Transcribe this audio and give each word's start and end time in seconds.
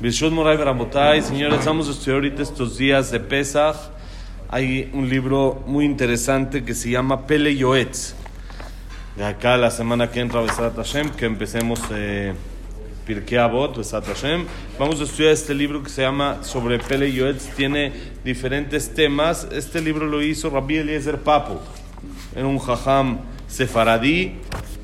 Bishot 0.00 0.32
Moray 0.32 0.56
Baramotay, 0.56 1.20
señores, 1.20 1.58
estamos 1.58 1.86
estudiando 1.86 2.26
ahorita 2.26 2.42
estos 2.42 2.78
días 2.78 3.10
de 3.10 3.20
Pesach. 3.20 3.76
Hay 4.48 4.88
un 4.94 5.10
libro 5.10 5.62
muy 5.66 5.84
interesante 5.84 6.64
que 6.64 6.72
se 6.72 6.88
llama 6.88 7.26
Pele 7.26 7.54
Yoetz. 7.54 8.14
De 9.18 9.26
acá 9.26 9.58
la 9.58 9.70
semana 9.70 10.10
que 10.10 10.20
entra 10.20 10.40
Besat 10.40 10.74
Hashem, 10.74 11.10
que 11.10 11.26
empecemos 11.26 11.82
eh, 11.92 12.32
Pirkei 13.04 13.36
Avot, 13.36 13.76
Besat 13.76 14.06
Hashem. 14.06 14.46
Vamos 14.78 15.02
a 15.02 15.04
estudiar 15.04 15.32
este 15.32 15.52
libro 15.52 15.82
que 15.82 15.90
se 15.90 16.00
llama 16.00 16.42
sobre 16.44 16.78
Pele 16.78 17.12
Yoetz. 17.12 17.54
Tiene 17.54 17.92
diferentes 18.24 18.94
temas. 18.94 19.48
Este 19.52 19.82
libro 19.82 20.06
lo 20.06 20.22
hizo 20.22 20.48
Rabbi 20.48 20.78
Eliezer 20.78 21.18
Papo. 21.18 21.60
Era 22.34 22.46
un 22.46 22.58
jajam 22.58 23.18
sefaradí, 23.48 24.36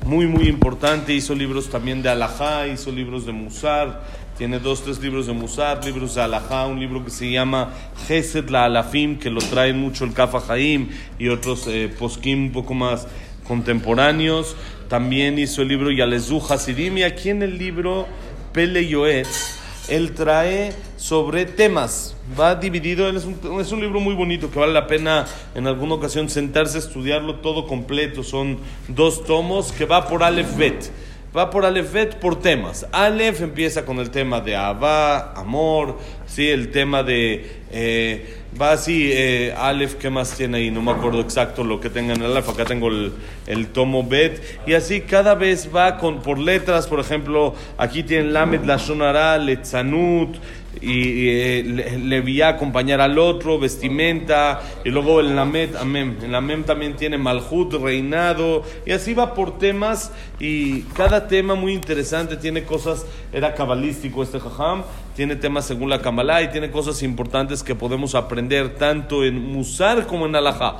muy, 0.05 0.27
muy 0.27 0.47
importante. 0.47 1.11
Hizo 1.11 1.33
libros 1.33 1.71
también 1.71 2.03
de 2.03 2.09
Alajá, 2.09 2.67
hizo 2.67 2.91
libros 2.91 3.25
de 3.25 3.31
Musar 3.31 4.26
tiene 4.37 4.59
dos, 4.59 4.83
tres 4.83 4.99
libros 4.99 5.25
de 5.25 5.33
Musar, 5.33 5.83
libros 5.83 6.13
de 6.13 6.21
Alajá, 6.21 6.67
un 6.67 6.79
libro 6.79 7.03
que 7.03 7.09
se 7.09 7.31
llama 7.31 7.73
Gesed 8.07 8.49
la 8.49 8.65
Alafim, 8.65 9.17
que 9.17 9.31
lo 9.31 9.39
trae 9.41 9.73
mucho 9.73 10.05
el 10.05 10.13
Kafa 10.13 10.53
Haim 10.53 10.89
y 11.17 11.29
otros 11.29 11.65
eh, 11.67 11.91
poskim 11.97 12.45
un 12.45 12.51
poco 12.51 12.75
más 12.75 13.07
contemporáneos. 13.47 14.55
También 14.89 15.39
hizo 15.39 15.63
el 15.63 15.69
libro 15.69 15.89
Yalezu 15.89 16.39
Hasidim 16.47 16.99
y 16.99 17.03
aquí 17.03 17.29
en 17.29 17.41
el 17.41 17.57
libro 17.57 18.05
Pele 18.53 18.87
Yoetz, 18.87 19.57
él 19.89 20.13
trae 20.13 20.71
sobre 20.97 21.45
temas. 21.45 22.15
Va 22.39 22.53
dividido, 22.53 23.09
es 23.09 23.25
un, 23.25 23.59
es 23.59 23.71
un 23.71 23.81
libro 23.81 23.99
muy 23.99 24.13
bonito 24.13 24.51
que 24.51 24.59
vale 24.59 24.73
la 24.73 24.85
pena 24.85 25.25
en 25.55 25.65
alguna 25.65 25.95
ocasión 25.95 26.29
sentarse 26.29 26.77
a 26.77 26.81
estudiarlo 26.81 27.35
todo 27.35 27.65
completo. 27.65 28.21
Son 28.21 28.59
dos 28.87 29.23
tomos 29.23 29.71
que 29.71 29.85
va 29.85 30.07
por 30.07 30.23
Aleph 30.23 30.55
Bet 30.57 30.91
va 31.37 31.49
por 31.51 31.65
Alefet 31.65 32.15
por 32.15 32.39
temas. 32.39 32.87
Alef 32.91 33.41
empieza 33.41 33.85
con 33.85 33.99
el 33.99 34.09
tema 34.09 34.41
de 34.41 34.55
Abba, 34.55 35.33
amor, 35.33 35.99
¿sí? 36.25 36.49
el 36.49 36.71
tema 36.71 37.03
de. 37.03 37.57
Eh, 37.71 38.37
va 38.59 38.71
así, 38.71 39.11
eh, 39.11 39.53
Aleph, 39.55 39.95
¿qué 39.95 40.09
más 40.09 40.35
tiene 40.35 40.57
ahí? 40.57 40.71
No 40.71 40.81
me 40.81 40.91
acuerdo 40.91 41.19
exacto 41.19 41.63
lo 41.63 41.79
que 41.79 41.89
tenga 41.89 42.13
en 42.13 42.23
Aleph. 42.23 42.49
Acá 42.49 42.65
tengo 42.65 42.87
el, 42.87 43.13
el, 43.45 43.67
tomo 43.67 44.03
Bet. 44.03 44.41
Y 44.65 44.73
así 44.73 45.01
cada 45.01 45.35
vez 45.35 45.69
va 45.75 45.97
con, 45.97 46.21
por 46.21 46.39
letras, 46.39 46.87
por 46.87 46.99
ejemplo, 46.99 47.53
aquí 47.77 48.01
tienen 48.01 48.33
Lamed, 48.33 48.63
Lashonara, 48.65 49.37
Letzanut 49.37 50.37
y, 50.81 51.29
eh, 51.29 51.63
le, 52.03 52.21
vi 52.21 52.41
acompañar 52.41 53.01
al 53.01 53.17
otro, 53.17 53.59
vestimenta, 53.59 54.61
y 54.83 54.89
luego 54.89 55.19
el 55.19 55.35
Lamed, 55.35 55.75
Amem. 55.75 56.17
El 56.23 56.35
Amem 56.35 56.63
también 56.63 56.95
tiene 56.95 57.17
Malhut, 57.17 57.73
reinado, 57.73 58.63
y 58.85 58.91
así 58.91 59.13
va 59.13 59.33
por 59.33 59.57
temas, 59.57 60.11
y 60.39 60.81
cada 60.93 61.27
tema 61.27 61.55
muy 61.55 61.73
interesante, 61.73 62.37
tiene 62.37 62.63
cosas, 62.63 63.05
era 63.33 63.53
cabalístico 63.53 64.23
este 64.23 64.39
Jajam, 64.39 64.83
tiene 65.15 65.35
temas 65.35 65.65
según 65.65 65.89
la 65.89 66.01
Kabbalah, 66.01 66.43
y 66.43 66.51
tiene 66.51 66.71
cosas 66.71 67.01
importantes 67.03 67.63
que 67.63 67.75
podemos 67.75 68.15
aprender 68.15 68.75
tanto 68.75 69.23
en 69.23 69.39
Musar 69.51 70.07
como 70.07 70.25
en 70.25 70.35
Alajá, 70.35 70.77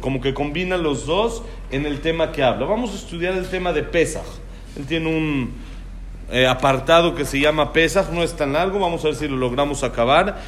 como 0.00 0.20
que 0.20 0.34
combina 0.34 0.76
los 0.76 1.06
dos 1.06 1.42
en 1.70 1.86
el 1.86 2.00
tema 2.00 2.32
que 2.32 2.42
habla. 2.42 2.66
Vamos 2.66 2.92
a 2.92 2.96
estudiar 2.96 3.34
el 3.34 3.48
tema 3.48 3.72
de 3.72 3.84
Pesach. 3.84 4.24
Él 4.76 4.86
tiene 4.86 5.08
un 5.08 5.69
eh, 6.30 6.46
apartado 6.46 7.14
que 7.14 7.24
se 7.24 7.40
llama 7.40 7.72
Pesach, 7.72 8.10
no 8.10 8.22
es 8.22 8.34
tan 8.36 8.52
largo, 8.52 8.78
vamos 8.78 9.04
a 9.04 9.08
ver 9.08 9.16
si 9.16 9.28
lo 9.28 9.36
logramos 9.36 9.82
acabar. 9.82 10.40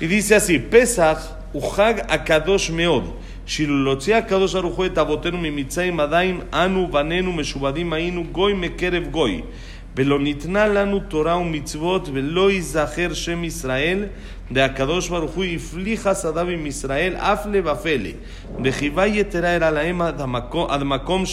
Y 0.00 0.06
dice 0.06 0.36
así, 0.36 0.58
Pesach, 0.58 1.18
Uhag 1.52 2.06
Akadosh 2.08 2.70
Meod, 2.70 3.04
Shilulotzi 3.46 4.12
Akadosh 4.12 4.54
Arujo 4.54 4.84
et 4.84 4.96
Avotenu 4.96 5.38
Mimitzayim 5.38 5.98
Adaim, 5.98 6.42
Anu 6.52 6.86
Banenu 6.88 7.32
Meshubadim 7.32 7.92
Ainu, 7.92 8.24
Goy 8.30 8.54
Mekerev 8.54 9.10
Goy 9.10 9.44
ולא 9.97 10.19
ניתנה 10.19 10.67
לנו 10.67 10.99
תורה 10.99 11.37
ומצוות 11.37 12.09
ולא 12.13 12.51
ייזכר 12.51 13.13
שם 13.13 13.43
ישראל 13.43 14.05
והקדוש 14.51 15.09
ברוך 15.09 15.31
הוא 15.31 15.43
הפליך 15.43 16.01
חסדיו 16.01 16.49
עם 16.49 16.67
ישראל 16.67 17.15
אף 17.15 17.45
לבפלא 17.45 18.09
וחיבה 18.63 19.05
יתרה 19.05 19.55
הראה 19.55 19.71
להם 19.71 20.01
עד 20.01 20.21
המקום, 20.21 20.69
עד 20.69 20.83
מקום 20.83 21.25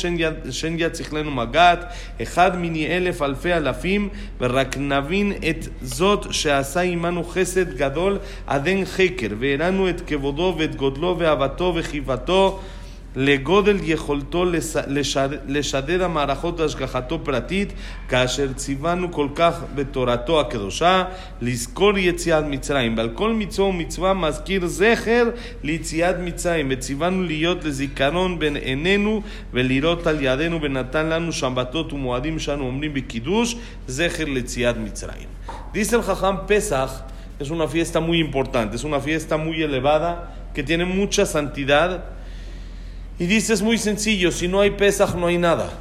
שן 0.50 0.75
יציך 0.78 1.14
לנו 1.14 1.31
מגעת 1.31 1.84
אחד 2.22 2.58
מני 2.58 2.97
אלף 2.97 3.22
אלפי 3.22 3.54
אלפים 3.54 4.08
ורק 4.41 4.76
נבין 4.76 5.32
את 5.50 5.69
זאת 5.82 6.26
שעשה 6.31 6.81
עמנו 6.81 7.25
חסד 7.25 7.76
גדול 7.76 8.19
עד 8.47 8.66
אין 8.66 8.84
חקר 8.84 9.28
והראינו 9.38 9.88
את 9.88 10.00
כבודו 10.06 10.54
ואת 10.58 10.76
גודלו 10.76 11.16
ואהבתו 11.19 11.72
וחיבתו 11.76 12.60
לגודל 13.16 13.76
יכולתו 13.82 14.44
לשדר 15.47 16.04
המערכות 16.04 16.60
השגחתו 16.60 17.19
פרטית, 17.25 17.72
כאשר 18.08 18.53
ציוונו 18.53 19.12
כל 19.12 19.28
כך 19.34 19.62
בתורתו 19.75 20.41
הקדושה, 20.41 21.04
לזכור 21.42 21.98
יציאת 21.98 22.44
מצרים. 22.44 22.97
ועל 22.97 23.08
כל 23.14 23.32
מצווה 23.32 23.69
ומצווה 23.69 24.14
מזכיר 24.14 24.66
זכר 24.66 25.31
ליציאת 25.62 26.16
מצרים, 26.19 26.69
וציוונו 26.70 27.22
להיות 27.22 27.64
לזיכרון 27.64 28.38
בין 28.38 28.56
עינינו 28.56 29.22
ולראות 29.53 30.06
על 30.06 30.16
ידינו, 30.20 30.62
ונתן 30.62 31.06
לנו 31.06 31.32
שבתות 31.32 31.92
ומועדים 31.92 32.38
שאנו 32.38 32.66
אומרים 32.66 32.94
בקידוש, 32.94 33.56
זכר 33.86 34.25
ליציאת 34.25 34.76
מצרים. 34.76 35.28
Dice 35.72 35.94
el 35.94 36.03
Jajam 36.03 36.47
Pesach, 36.47 36.91
es 37.41 37.50
una 37.50 37.66
fiesta 37.66 38.00
muy 38.00 38.19
importante, 38.19 38.76
es 38.76 38.84
una 38.84 39.00
fiesta 39.00 39.36
muy 39.36 39.62
elevada, 39.62 40.10
que 40.54 40.62
tiene 40.62 40.84
mucha 40.84 41.25
santidad, 41.26 41.91
Y 43.17 43.27
dice, 43.27 43.53
es 43.53 43.61
muy 43.61 43.77
sencillo, 43.77 44.31
si 44.31 44.47
no 44.47 44.61
hay 44.61 44.71
Pesach 44.71 45.15
no 45.15 45.27
hay 45.27 45.37
nada. 45.37 45.71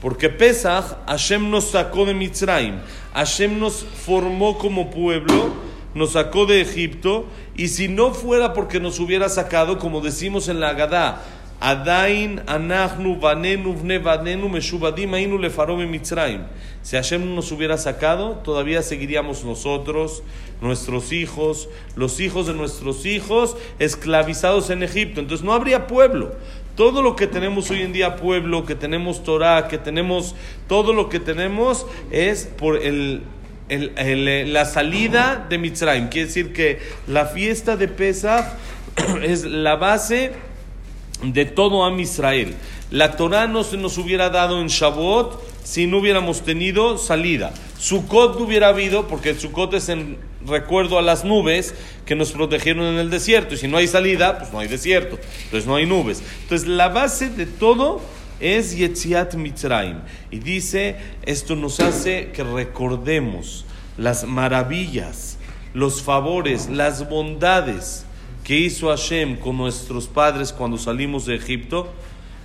Porque 0.00 0.28
Pesach, 0.28 0.96
Hashem 1.06 1.50
nos 1.50 1.70
sacó 1.72 2.04
de 2.04 2.14
Mitzrayim, 2.14 2.76
Hashem 3.12 3.58
nos 3.58 3.84
formó 3.84 4.56
como 4.56 4.90
pueblo, 4.90 5.52
nos 5.94 6.12
sacó 6.12 6.46
de 6.46 6.60
Egipto, 6.60 7.26
y 7.56 7.68
si 7.68 7.88
no 7.88 8.14
fuera 8.14 8.52
porque 8.54 8.80
nos 8.80 9.00
hubiera 9.00 9.28
sacado, 9.28 9.78
como 9.78 10.00
decimos 10.00 10.48
en 10.48 10.60
la 10.60 10.70
Agadá, 10.70 11.22
Adain, 11.60 12.40
Anachnu, 12.46 13.20
Vanenu, 13.20 13.74
Vne, 13.74 13.98
Vanenu, 13.98 14.48
Meshubadim, 14.48 15.12
Ainu, 15.12 15.36
Lefarom, 15.36 15.84
Mitzrayim. 15.86 16.44
Si 16.80 16.96
Hashem 16.96 17.28
no 17.28 17.34
nos 17.34 17.52
hubiera 17.52 17.76
sacado, 17.76 18.36
todavía 18.42 18.80
seguiríamos 18.80 19.44
nosotros, 19.44 20.22
nuestros 20.62 21.12
hijos, 21.12 21.68
los 21.96 22.18
hijos 22.20 22.46
de 22.46 22.54
nuestros 22.54 23.04
hijos, 23.04 23.58
esclavizados 23.78 24.70
en 24.70 24.82
Egipto. 24.82 25.20
Entonces 25.20 25.44
no 25.44 25.52
habría 25.52 25.86
pueblo. 25.86 26.32
Todo 26.76 27.02
lo 27.02 27.16
que 27.16 27.26
tenemos 27.26 27.70
hoy 27.70 27.82
en 27.82 27.92
día, 27.92 28.16
pueblo, 28.16 28.64
que 28.64 28.74
tenemos 28.74 29.22
Torah, 29.22 29.68
que 29.68 29.78
tenemos, 29.78 30.34
todo 30.68 30.92
lo 30.92 31.08
que 31.08 31.20
tenemos 31.20 31.86
es 32.10 32.46
por 32.46 32.82
el, 32.82 33.22
el, 33.68 34.52
la 34.52 34.64
salida 34.64 35.46
de 35.48 35.58
Mitzrayim. 35.58 36.08
Quiere 36.08 36.28
decir 36.28 36.52
que 36.52 36.78
la 37.06 37.26
fiesta 37.26 37.76
de 37.76 37.88
Pesach 37.88 38.46
es 39.22 39.44
la 39.44 39.76
base 39.76 40.32
de 41.22 41.44
todo 41.44 41.84
Am 41.84 42.00
Israel. 42.00 42.54
La 42.90 43.16
Torah 43.16 43.46
no 43.46 43.62
se 43.62 43.76
nos 43.76 43.98
hubiera 43.98 44.30
dado 44.30 44.60
en 44.60 44.68
Shavuot 44.68 45.40
si 45.62 45.86
no 45.86 45.98
hubiéramos 45.98 46.42
tenido 46.42 46.98
salida. 46.98 47.52
Sukkot 47.78 48.38
no 48.38 48.46
hubiera 48.46 48.68
habido, 48.68 49.06
porque 49.06 49.34
Sukkot 49.34 49.74
es 49.74 49.88
en 49.88 50.18
recuerdo 50.46 50.98
a 50.98 51.02
las 51.02 51.24
nubes 51.24 51.74
que 52.04 52.14
nos 52.14 52.32
protegieron 52.32 52.84
en 52.84 52.96
el 52.96 53.10
desierto. 53.10 53.54
Y 53.54 53.58
si 53.58 53.68
no 53.68 53.76
hay 53.76 53.86
salida, 53.86 54.38
pues 54.38 54.52
no 54.52 54.58
hay 54.58 54.68
desierto. 54.68 55.18
Entonces 55.44 55.66
no 55.66 55.76
hay 55.76 55.86
nubes. 55.86 56.22
Entonces 56.42 56.68
la 56.68 56.88
base 56.88 57.30
de 57.30 57.46
todo 57.46 58.00
es 58.40 58.76
Yetziat 58.76 59.34
Mitzrayim. 59.34 59.98
Y 60.30 60.38
dice, 60.38 60.96
esto 61.24 61.56
nos 61.56 61.80
hace 61.80 62.30
que 62.32 62.42
recordemos 62.42 63.66
las 63.96 64.24
maravillas, 64.24 65.38
los 65.74 66.02
favores, 66.02 66.68
las 66.68 67.08
bondades 67.08 68.04
que 68.44 68.56
hizo 68.56 68.88
Hashem 68.88 69.36
con 69.36 69.58
nuestros 69.58 70.08
padres 70.08 70.52
cuando 70.52 70.78
salimos 70.78 71.26
de 71.26 71.36
Egipto 71.36 71.92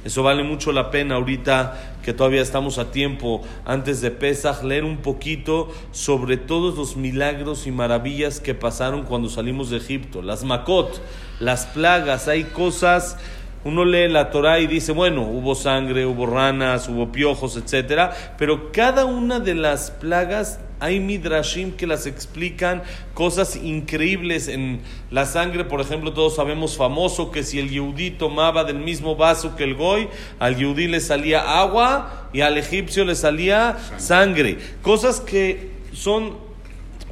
eso 0.05 0.21
vale 0.21 0.43
mucho 0.43 0.71
la 0.71 0.91
pena 0.91 1.16
ahorita 1.16 1.97
que 2.03 2.13
todavía 2.13 2.43
estamos 2.43 2.77
a 2.77 2.91
tiempo 2.91 3.41
antes 3.66 4.01
de 4.01 4.11
Pesach, 4.11 4.63
leer 4.63 4.83
un 4.83 4.97
poquito 4.97 5.69
sobre 5.91 6.38
todos 6.38 6.77
los 6.77 6.95
milagros 6.95 7.66
y 7.66 7.71
maravillas 7.71 8.40
que 8.40 8.53
pasaron 8.53 9.03
cuando 9.03 9.29
salimos 9.29 9.72
de 9.72 9.78
Egipto. 9.78 10.22
Las 10.22 10.43
Makot, 10.43 11.02
las 11.40 11.66
plagas, 11.66 12.28
hay 12.28 12.43
cosas 12.43 13.17
uno 13.66 13.84
lee 13.84 14.07
la 14.07 14.29
Torah 14.29 14.59
y 14.59 14.67
dice, 14.67 14.91
bueno, 14.91 15.23
hubo 15.23 15.55
sangre, 15.55 16.05
hubo 16.05 16.28
ranas, 16.28 16.87
hubo 16.87 17.11
piojos, 17.11 17.57
etcétera, 17.57 18.13
pero 18.37 18.72
cada 18.72 19.05
una 19.05 19.40
de 19.40 19.55
las 19.55 19.90
plagas 19.90 20.59
hay 20.79 20.99
midrashim 20.99 21.72
que 21.72 21.87
las 21.87 22.05
explican 22.05 22.83
cosas 23.13 23.55
increíbles 23.55 24.47
en 24.47 24.81
la 25.11 25.25
sangre, 25.25 25.63
por 25.66 25.81
ejemplo, 25.81 26.13
todos 26.13 26.35
sabemos 26.35 26.77
famoso 26.77 27.31
que 27.31 27.43
si 27.43 27.59
el 27.59 27.69
yudí 27.69 28.11
tomaba 28.11 28.63
del 28.63 28.79
mismo 28.79 29.16
vaso 29.16 29.55
que 29.55 29.63
el 29.63 29.75
goy, 29.75 30.07
al 30.39 30.57
yudí 30.57 30.87
le 30.87 30.99
salía 30.99 31.59
agua 31.59 32.29
y 32.33 32.41
al 32.41 32.57
egipcio 32.57 33.05
le 33.05 33.16
salía 33.16 33.77
sangre, 33.97 34.57
cosas 34.81 35.22
que 35.22 35.72
son 35.93 36.44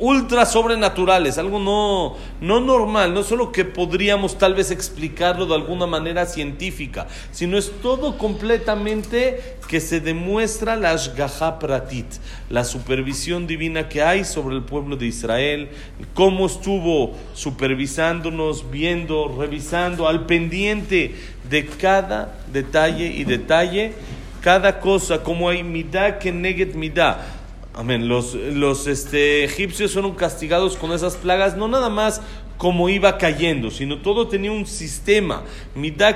ultra 0.04 0.46
sobrenaturales, 0.46 1.38
algo 1.38 1.60
no, 1.60 2.18
no 2.42 2.60
normal, 2.60 3.14
no 3.14 3.24
solo 3.24 3.54
que 3.54 3.64
podríamos 3.64 4.38
tal 4.38 4.54
vez 4.54 4.70
explicarlo 4.70 5.46
de 5.46 5.56
alguna 5.56 5.88
manera 5.88 6.26
científica, 6.26 7.08
sino 7.32 7.58
es 7.58 7.72
todo 7.82 8.18
completamente 8.18 9.56
que 9.70 9.80
se 9.80 10.02
demuestra 10.02 10.76
la 10.76 10.92
Ashgaha 10.92 11.58
Pratit, 11.58 12.06
la 12.50 12.66
supervisión 12.66 13.48
divina 13.48 13.88
que 13.88 14.04
hay 14.04 14.26
sobre 14.26 14.58
el 14.58 14.64
pueblo 14.64 14.98
de 14.98 15.06
Israel, 15.06 15.70
cómo 16.14 16.48
estuvo 16.48 17.14
supervisándonos, 17.34 18.70
viendo, 18.70 19.34
revisando, 19.40 20.10
al 20.10 20.26
pendiente 20.26 21.16
de 21.50 21.66
cada 21.66 22.40
detalle 22.52 23.08
y 23.08 23.24
detalle, 23.24 23.94
cada 24.42 24.82
cosa, 24.82 25.24
como 25.24 25.48
hay 25.48 25.64
midá 25.64 26.20
que 26.20 26.34
neget 26.34 26.76
midá 26.76 27.40
Amén. 27.76 28.08
Los, 28.08 28.36
los 28.36 28.86
este, 28.86 29.44
egipcios 29.44 29.94
fueron 29.94 30.14
castigados 30.14 30.78
con 30.78 30.92
esas 30.92 31.16
plagas, 31.16 31.58
no 31.58 31.68
nada 31.68 31.90
más 31.90 32.22
como 32.58 32.88
iba 32.88 33.18
cayendo, 33.18 33.72
sino 33.72 33.98
todo 33.98 34.28
tenía 34.28 34.52
un 34.52 34.66
sistema. 34.66 35.44
Midá 35.76 36.16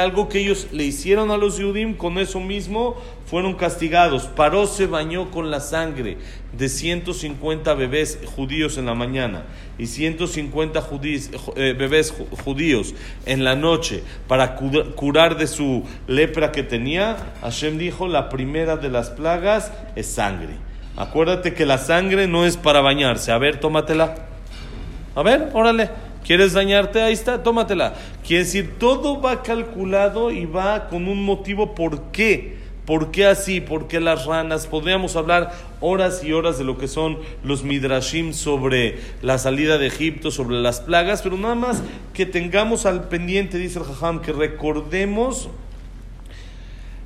algo 0.00 0.28
que 0.28 0.38
ellos 0.38 0.68
le 0.72 0.84
hicieron 0.84 1.30
a 1.30 1.36
los 1.36 1.58
Yudim, 1.58 1.96
con 1.96 2.18
eso 2.18 2.40
mismo 2.40 2.96
fueron 3.26 3.54
castigados. 3.54 4.24
Paró 4.24 4.66
se 4.66 4.86
bañó 4.86 5.30
con 5.30 5.50
la 5.50 5.60
sangre 5.60 6.18
de 6.56 6.68
150 6.68 7.74
bebés 7.74 8.18
judíos 8.36 8.78
en 8.78 8.86
la 8.86 8.94
mañana 8.94 9.44
y 9.78 9.86
150 9.86 10.88
eh, 11.56 11.74
bebés 11.76 12.14
judíos 12.44 12.94
en 13.26 13.42
la 13.42 13.56
noche 13.56 14.02
para 14.28 14.54
curar 14.54 15.36
de 15.36 15.48
su 15.48 15.82
lepra 16.06 16.52
que 16.52 16.62
tenía. 16.62 17.34
Hashem 17.42 17.76
dijo, 17.76 18.06
la 18.06 18.28
primera 18.28 18.76
de 18.76 18.88
las 18.88 19.10
plagas 19.10 19.72
es 19.96 20.06
sangre. 20.06 20.71
Acuérdate 20.96 21.54
que 21.54 21.66
la 21.66 21.78
sangre 21.78 22.26
no 22.26 22.44
es 22.44 22.56
para 22.56 22.80
bañarse. 22.80 23.32
A 23.32 23.38
ver, 23.38 23.60
tómatela. 23.60 24.14
A 25.14 25.22
ver, 25.22 25.50
órale. 25.52 25.90
¿Quieres 26.24 26.52
dañarte? 26.52 27.02
Ahí 27.02 27.12
está, 27.12 27.42
tómatela. 27.42 27.94
Quiere 28.26 28.44
decir, 28.44 28.78
todo 28.78 29.20
va 29.20 29.42
calculado 29.42 30.30
y 30.30 30.44
va 30.44 30.88
con 30.88 31.08
un 31.08 31.24
motivo 31.24 31.74
por 31.74 32.12
qué. 32.12 32.62
¿Por 32.86 33.10
qué 33.12 33.26
así? 33.26 33.60
¿Por 33.60 33.86
qué 33.86 34.00
las 34.00 34.26
ranas? 34.26 34.66
Podríamos 34.66 35.14
hablar 35.14 35.52
horas 35.80 36.24
y 36.24 36.32
horas 36.32 36.58
de 36.58 36.64
lo 36.64 36.78
que 36.78 36.88
son 36.88 37.18
los 37.44 37.62
midrashim 37.62 38.32
sobre 38.32 38.98
la 39.22 39.38
salida 39.38 39.78
de 39.78 39.86
Egipto, 39.86 40.32
sobre 40.32 40.56
las 40.56 40.80
plagas, 40.80 41.22
pero 41.22 41.36
nada 41.36 41.54
más 41.54 41.82
que 42.12 42.26
tengamos 42.26 42.84
al 42.84 43.08
pendiente, 43.08 43.58
dice 43.58 43.78
el 43.78 43.84
Jajam, 43.84 44.20
que 44.20 44.32
recordemos 44.32 45.48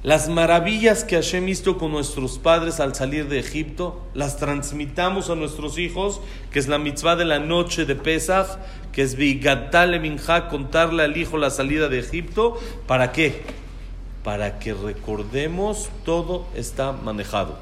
las 0.06 0.28
maravillas 0.28 1.02
que 1.02 1.16
Hashem 1.16 1.48
hizo 1.48 1.78
con 1.78 1.90
nuestros 1.90 2.38
padres 2.38 2.78
al 2.78 2.94
salir 2.94 3.26
de 3.26 3.40
Egipto, 3.40 4.00
las 4.14 4.36
transmitamos 4.36 5.30
a 5.30 5.34
nuestros 5.34 5.78
hijos, 5.78 6.20
que 6.52 6.60
es 6.60 6.68
la 6.68 6.78
mitzvah 6.78 7.16
de 7.16 7.24
la 7.24 7.40
noche 7.40 7.86
de 7.86 7.96
Pesach, 7.96 8.46
que 8.92 9.02
es 9.02 9.16
Vigatale 9.16 9.98
Minja, 9.98 10.46
contarle 10.46 11.02
al 11.02 11.16
hijo 11.16 11.38
la 11.38 11.50
salida 11.50 11.88
de 11.88 11.98
Egipto. 11.98 12.56
¿Para 12.86 13.10
qué? 13.10 13.42
Para 14.22 14.60
que 14.60 14.74
recordemos 14.74 15.90
todo 16.04 16.46
está 16.54 16.92
manejado. 16.92 17.58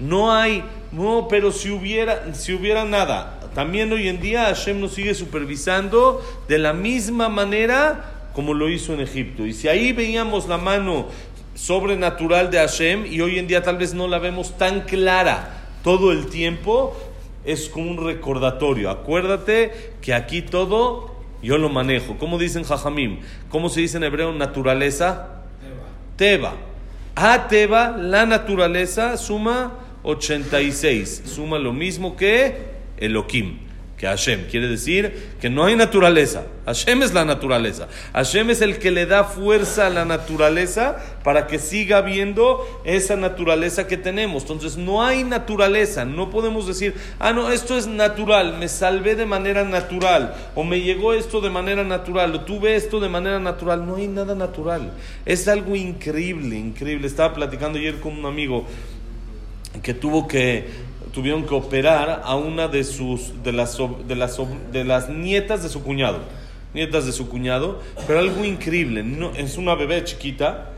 No 0.00 0.32
hay, 0.32 0.64
no, 0.90 1.28
pero 1.30 1.52
si 1.52 1.70
hubiera, 1.70 2.34
si 2.34 2.54
hubiera 2.54 2.84
nada, 2.84 3.38
también 3.54 3.92
hoy 3.92 4.08
en 4.08 4.20
día 4.20 4.46
Hashem 4.46 4.80
nos 4.80 4.94
sigue 4.94 5.14
supervisando 5.14 6.20
de 6.48 6.58
la 6.58 6.72
misma 6.72 7.28
manera 7.28 8.10
como 8.34 8.52
lo 8.52 8.68
hizo 8.68 8.92
en 8.92 9.00
Egipto. 9.00 9.46
Y 9.46 9.52
si 9.52 9.68
ahí 9.68 9.92
veíamos 9.92 10.48
la 10.48 10.58
mano 10.58 11.06
sobrenatural 11.54 12.50
de 12.50 12.58
Hashem 12.58 13.06
y 13.06 13.20
hoy 13.20 13.38
en 13.38 13.46
día 13.46 13.62
tal 13.62 13.78
vez 13.78 13.94
no 13.94 14.08
la 14.08 14.18
vemos 14.18 14.58
tan 14.58 14.82
clara 14.82 15.62
todo 15.82 16.12
el 16.12 16.26
tiempo, 16.26 16.96
es 17.44 17.68
como 17.68 17.90
un 17.90 18.04
recordatorio. 18.04 18.90
Acuérdate 18.90 19.92
que 20.00 20.14
aquí 20.14 20.42
todo 20.42 21.14
yo 21.42 21.58
lo 21.58 21.68
manejo. 21.68 22.16
¿Cómo 22.18 22.38
dicen 22.38 22.64
Jajamim? 22.64 23.20
¿Cómo 23.50 23.68
se 23.68 23.80
dice 23.80 23.98
en 23.98 24.04
hebreo 24.04 24.32
naturaleza? 24.32 25.42
Teba. 26.16 26.54
A 27.14 27.48
Teba, 27.48 27.96
la 27.96 28.26
naturaleza, 28.26 29.16
suma 29.16 29.78
86. 30.02 31.22
Suma 31.26 31.58
lo 31.58 31.72
mismo 31.72 32.16
que 32.16 32.74
Elohim 32.96 33.63
que 34.04 34.08
Hashem. 34.08 34.48
Quiere 34.50 34.68
decir 34.68 35.30
que 35.40 35.48
no 35.48 35.64
hay 35.64 35.76
naturaleza. 35.76 36.44
Hashem 36.66 37.02
es 37.02 37.14
la 37.14 37.24
naturaleza. 37.24 37.88
Hashem 38.12 38.50
es 38.50 38.60
el 38.60 38.78
que 38.78 38.90
le 38.90 39.06
da 39.06 39.24
fuerza 39.24 39.86
a 39.86 39.90
la 39.90 40.04
naturaleza 40.04 40.96
para 41.22 41.46
que 41.46 41.58
siga 41.58 42.02
viendo 42.02 42.60
esa 42.84 43.16
naturaleza 43.16 43.86
que 43.86 43.96
tenemos. 43.96 44.42
Entonces 44.42 44.76
no 44.76 45.02
hay 45.02 45.24
naturaleza. 45.24 46.04
No 46.04 46.28
podemos 46.28 46.66
decir, 46.66 46.94
ah, 47.18 47.32
no, 47.32 47.50
esto 47.50 47.78
es 47.78 47.86
natural, 47.86 48.58
me 48.58 48.68
salvé 48.68 49.14
de 49.14 49.24
manera 49.24 49.64
natural, 49.64 50.34
o 50.54 50.64
me 50.64 50.82
llegó 50.82 51.14
esto 51.14 51.40
de 51.40 51.48
manera 51.48 51.82
natural, 51.82 52.34
o 52.34 52.40
tuve 52.42 52.76
esto 52.76 53.00
de 53.00 53.08
manera 53.08 53.40
natural. 53.40 53.86
No 53.86 53.96
hay 53.96 54.08
nada 54.08 54.34
natural. 54.34 54.92
Es 55.24 55.48
algo 55.48 55.76
increíble, 55.76 56.58
increíble. 56.58 57.06
Estaba 57.06 57.32
platicando 57.32 57.78
ayer 57.78 58.00
con 58.00 58.18
un 58.18 58.26
amigo 58.26 58.66
que 59.82 59.94
tuvo 59.94 60.28
que 60.28 60.83
tuvieron 61.14 61.44
que 61.44 61.54
operar 61.54 62.22
a 62.24 62.34
una 62.34 62.66
de 62.66 62.82
sus 62.82 63.42
de 63.44 63.52
las 63.52 63.78
de 63.78 64.16
las 64.16 64.36
de 64.72 64.84
las 64.84 65.08
nietas 65.08 65.62
de 65.62 65.68
su 65.68 65.82
cuñado, 65.82 66.18
nietas 66.74 67.06
de 67.06 67.12
su 67.12 67.28
cuñado, 67.28 67.80
pero 68.06 68.18
algo 68.18 68.44
increíble, 68.44 69.04
es 69.36 69.56
una 69.56 69.76
bebé 69.76 70.02
chiquita 70.02 70.70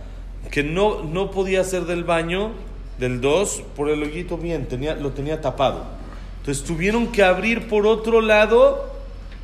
que 0.50 0.62
no 0.62 1.02
no 1.02 1.30
podía 1.30 1.62
hacer 1.62 1.86
del 1.86 2.04
baño 2.04 2.50
del 2.98 3.20
2 3.22 3.62
por 3.74 3.88
el 3.88 4.02
hoyito 4.02 4.36
bien, 4.36 4.66
tenía 4.66 4.94
lo 4.94 5.10
tenía 5.12 5.40
tapado. 5.40 5.84
Entonces 6.40 6.62
tuvieron 6.64 7.08
que 7.08 7.24
abrir 7.24 7.66
por 7.66 7.86
otro 7.86 8.20
lado 8.20 8.94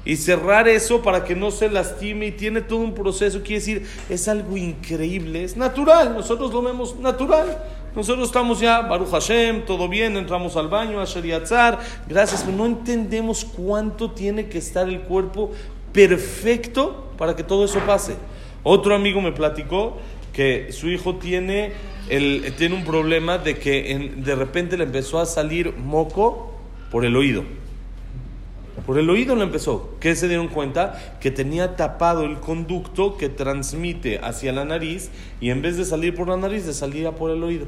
y 0.04 0.16
cerrar 0.16 0.68
eso 0.68 1.00
para 1.00 1.24
que 1.24 1.34
no 1.34 1.50
se 1.50 1.70
lastime 1.70 2.26
y 2.26 2.32
tiene 2.32 2.60
todo 2.60 2.80
un 2.80 2.94
proceso, 2.94 3.40
quiere 3.40 3.60
decir, 3.60 3.86
es 4.10 4.28
algo 4.28 4.56
increíble, 4.56 5.42
es 5.42 5.56
natural, 5.56 6.12
nosotros 6.12 6.52
lo 6.52 6.60
vemos 6.60 6.98
natural. 6.98 7.56
Nosotros 7.94 8.28
estamos 8.28 8.58
ya, 8.58 8.80
Baruch 8.80 9.10
Hashem, 9.10 9.66
todo 9.66 9.86
bien, 9.86 10.16
entramos 10.16 10.56
al 10.56 10.68
baño, 10.68 10.98
a 10.98 11.04
Shariatzar, 11.04 11.78
gracias, 12.08 12.42
pero 12.42 12.56
no 12.56 12.64
entendemos 12.64 13.44
cuánto 13.44 14.12
tiene 14.12 14.48
que 14.48 14.56
estar 14.56 14.88
el 14.88 15.02
cuerpo 15.02 15.50
perfecto 15.92 17.12
para 17.18 17.36
que 17.36 17.44
todo 17.44 17.66
eso 17.66 17.80
pase. 17.80 18.16
Otro 18.62 18.94
amigo 18.94 19.20
me 19.20 19.32
platicó 19.32 19.98
que 20.32 20.72
su 20.72 20.88
hijo 20.88 21.16
tiene, 21.16 21.72
el, 22.08 22.54
tiene 22.56 22.76
un 22.76 22.84
problema 22.84 23.36
de 23.36 23.58
que 23.58 24.12
de 24.16 24.34
repente 24.36 24.78
le 24.78 24.84
empezó 24.84 25.20
a 25.20 25.26
salir 25.26 25.76
moco 25.76 26.54
por 26.90 27.04
el 27.04 27.14
oído. 27.14 27.44
Por 28.86 28.98
el 28.98 29.08
oído 29.10 29.36
le 29.36 29.44
empezó. 29.44 29.90
¿Qué 30.00 30.16
se 30.16 30.28
dieron 30.28 30.48
cuenta? 30.48 31.00
Que 31.20 31.30
tenía 31.30 31.76
tapado 31.76 32.24
el 32.24 32.40
conducto 32.40 33.16
que 33.16 33.28
transmite 33.28 34.18
hacia 34.18 34.52
la 34.52 34.64
nariz 34.64 35.10
y 35.40 35.50
en 35.50 35.62
vez 35.62 35.76
de 35.76 35.84
salir 35.84 36.14
por 36.14 36.28
la 36.28 36.36
nariz, 36.36 36.66
le 36.66 36.72
salía 36.72 37.12
por 37.12 37.30
el 37.30 37.42
oído. 37.42 37.66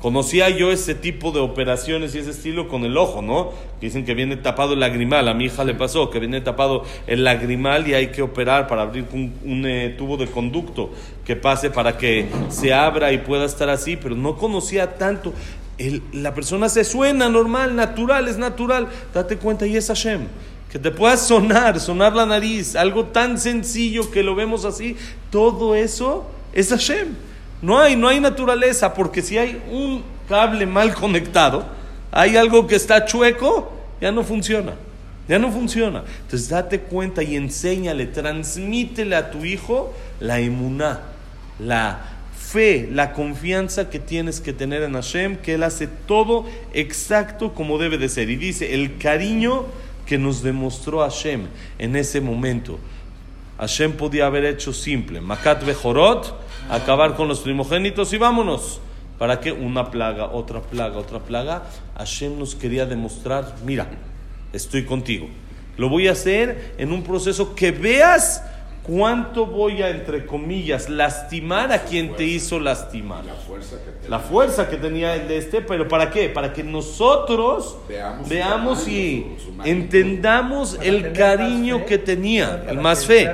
Conocía 0.00 0.50
yo 0.50 0.70
ese 0.70 0.94
tipo 0.94 1.32
de 1.32 1.40
operaciones 1.40 2.14
y 2.14 2.18
ese 2.18 2.30
estilo 2.30 2.68
con 2.68 2.84
el 2.84 2.98
ojo, 2.98 3.22
¿no? 3.22 3.52
dicen 3.80 4.04
que 4.04 4.14
viene 4.14 4.36
tapado 4.36 4.74
el 4.74 4.80
lagrimal. 4.80 5.26
A 5.26 5.34
mi 5.34 5.46
hija 5.46 5.64
le 5.64 5.74
pasó 5.74 6.10
que 6.10 6.18
viene 6.18 6.40
tapado 6.42 6.84
el 7.06 7.24
lagrimal 7.24 7.88
y 7.88 7.94
hay 7.94 8.08
que 8.08 8.20
operar 8.20 8.66
para 8.66 8.82
abrir 8.82 9.06
un, 9.12 9.64
eh, 9.66 9.94
tubo 9.96 10.18
de 10.18 10.26
conducto 10.26 10.90
que 11.24 11.34
pase 11.34 11.70
para 11.70 11.96
que 11.96 12.28
se 12.50 12.74
abra 12.74 13.12
y 13.12 13.18
pueda 13.18 13.46
estar 13.46 13.70
así, 13.70 13.96
pero 13.96 14.14
no 14.14 14.36
conocía 14.36 14.98
tanto 14.98 15.32
la 16.12 16.34
persona 16.34 16.68
se 16.68 16.84
suena 16.84 17.28
normal, 17.28 17.76
natural, 17.76 18.28
es 18.28 18.38
natural. 18.38 18.88
Date 19.12 19.36
cuenta, 19.36 19.66
y 19.66 19.76
es 19.76 19.88
Hashem. 19.88 20.26
Que 20.70 20.78
te 20.78 20.90
pueda 20.90 21.16
sonar, 21.16 21.78
sonar 21.80 22.14
la 22.14 22.26
nariz, 22.26 22.76
algo 22.76 23.06
tan 23.06 23.38
sencillo 23.38 24.10
que 24.10 24.22
lo 24.22 24.34
vemos 24.34 24.64
así, 24.64 24.96
todo 25.30 25.74
eso 25.74 26.26
es 26.52 26.70
Hashem. 26.70 27.14
No 27.62 27.78
hay, 27.78 27.96
no 27.96 28.08
hay 28.08 28.20
naturaleza, 28.20 28.92
porque 28.94 29.22
si 29.22 29.38
hay 29.38 29.62
un 29.70 30.02
cable 30.28 30.66
mal 30.66 30.94
conectado, 30.94 31.64
hay 32.10 32.36
algo 32.36 32.66
que 32.66 32.76
está 32.76 33.04
chueco, 33.04 33.72
ya 34.00 34.12
no 34.12 34.24
funciona. 34.24 34.74
Ya 35.28 35.38
no 35.38 35.50
funciona. 35.50 36.04
Entonces 36.22 36.48
date 36.48 36.80
cuenta 36.80 37.22
y 37.22 37.36
enséñale, 37.36 38.06
transmítele 38.06 39.16
a 39.16 39.30
tu 39.30 39.44
hijo 39.44 39.92
la 40.20 40.38
emuná, 40.38 41.00
la 41.58 42.15
fe, 42.56 42.88
la 42.90 43.12
confianza 43.12 43.90
que 43.90 43.98
tienes 43.98 44.40
que 44.40 44.54
tener 44.54 44.82
en 44.82 44.94
Hashem, 44.94 45.36
que 45.36 45.54
Él 45.54 45.62
hace 45.62 45.86
todo 45.86 46.46
exacto 46.72 47.52
como 47.52 47.76
debe 47.76 47.98
de 47.98 48.08
ser. 48.08 48.30
Y 48.30 48.36
dice, 48.36 48.72
el 48.72 48.96
cariño 48.96 49.66
que 50.06 50.16
nos 50.16 50.42
demostró 50.42 51.00
Hashem 51.00 51.48
en 51.78 51.96
ese 51.96 52.22
momento. 52.22 52.78
Hashem 53.58 53.92
podía 53.92 54.24
haber 54.24 54.46
hecho 54.46 54.72
simple, 54.72 55.20
Makat 55.20 55.66
Bejorot, 55.66 56.34
acabar 56.70 57.14
con 57.14 57.28
los 57.28 57.40
primogénitos 57.40 58.14
y 58.14 58.16
vámonos. 58.16 58.80
¿Para 59.18 59.38
qué? 59.40 59.52
Una 59.52 59.90
plaga, 59.90 60.30
otra 60.30 60.62
plaga, 60.62 60.96
otra 60.96 61.18
plaga. 61.18 61.64
Hashem 61.98 62.38
nos 62.38 62.54
quería 62.54 62.86
demostrar, 62.86 63.54
mira, 63.66 63.86
estoy 64.54 64.86
contigo. 64.86 65.28
Lo 65.76 65.90
voy 65.90 66.08
a 66.08 66.12
hacer 66.12 66.72
en 66.78 66.90
un 66.90 67.02
proceso 67.02 67.54
que 67.54 67.70
veas 67.70 68.42
¿Cuánto 68.86 69.46
voy 69.46 69.82
a, 69.82 69.88
entre 69.90 70.26
comillas, 70.26 70.88
lastimar 70.88 71.72
a 71.72 71.80
quien 71.82 72.14
te 72.14 72.22
hizo 72.22 72.60
lastimar? 72.60 73.24
La 73.24 73.34
fuerza 73.34 73.76
que 73.84 73.90
tenía. 73.90 74.08
La 74.10 74.18
fuerza 74.20 74.68
que 74.68 74.76
tenía 74.76 75.14
el 75.16 75.26
de 75.26 75.38
este, 75.38 75.60
pero 75.60 75.88
¿para 75.88 76.10
qué? 76.10 76.28
Para 76.28 76.52
que 76.52 76.62
nosotros 76.62 77.76
Veamos 78.28 78.86
y 78.86 79.26
su- 79.38 79.46
su 79.46 79.52
magnitud. 79.52 79.66
entendamos 79.68 80.74
Para 80.76 80.88
el 80.88 81.12
cariño 81.12 81.80
fe, 81.80 81.84
que 81.86 81.98
tenía, 81.98 82.64
el 82.68 82.78
más 82.78 83.04
fe. 83.06 83.28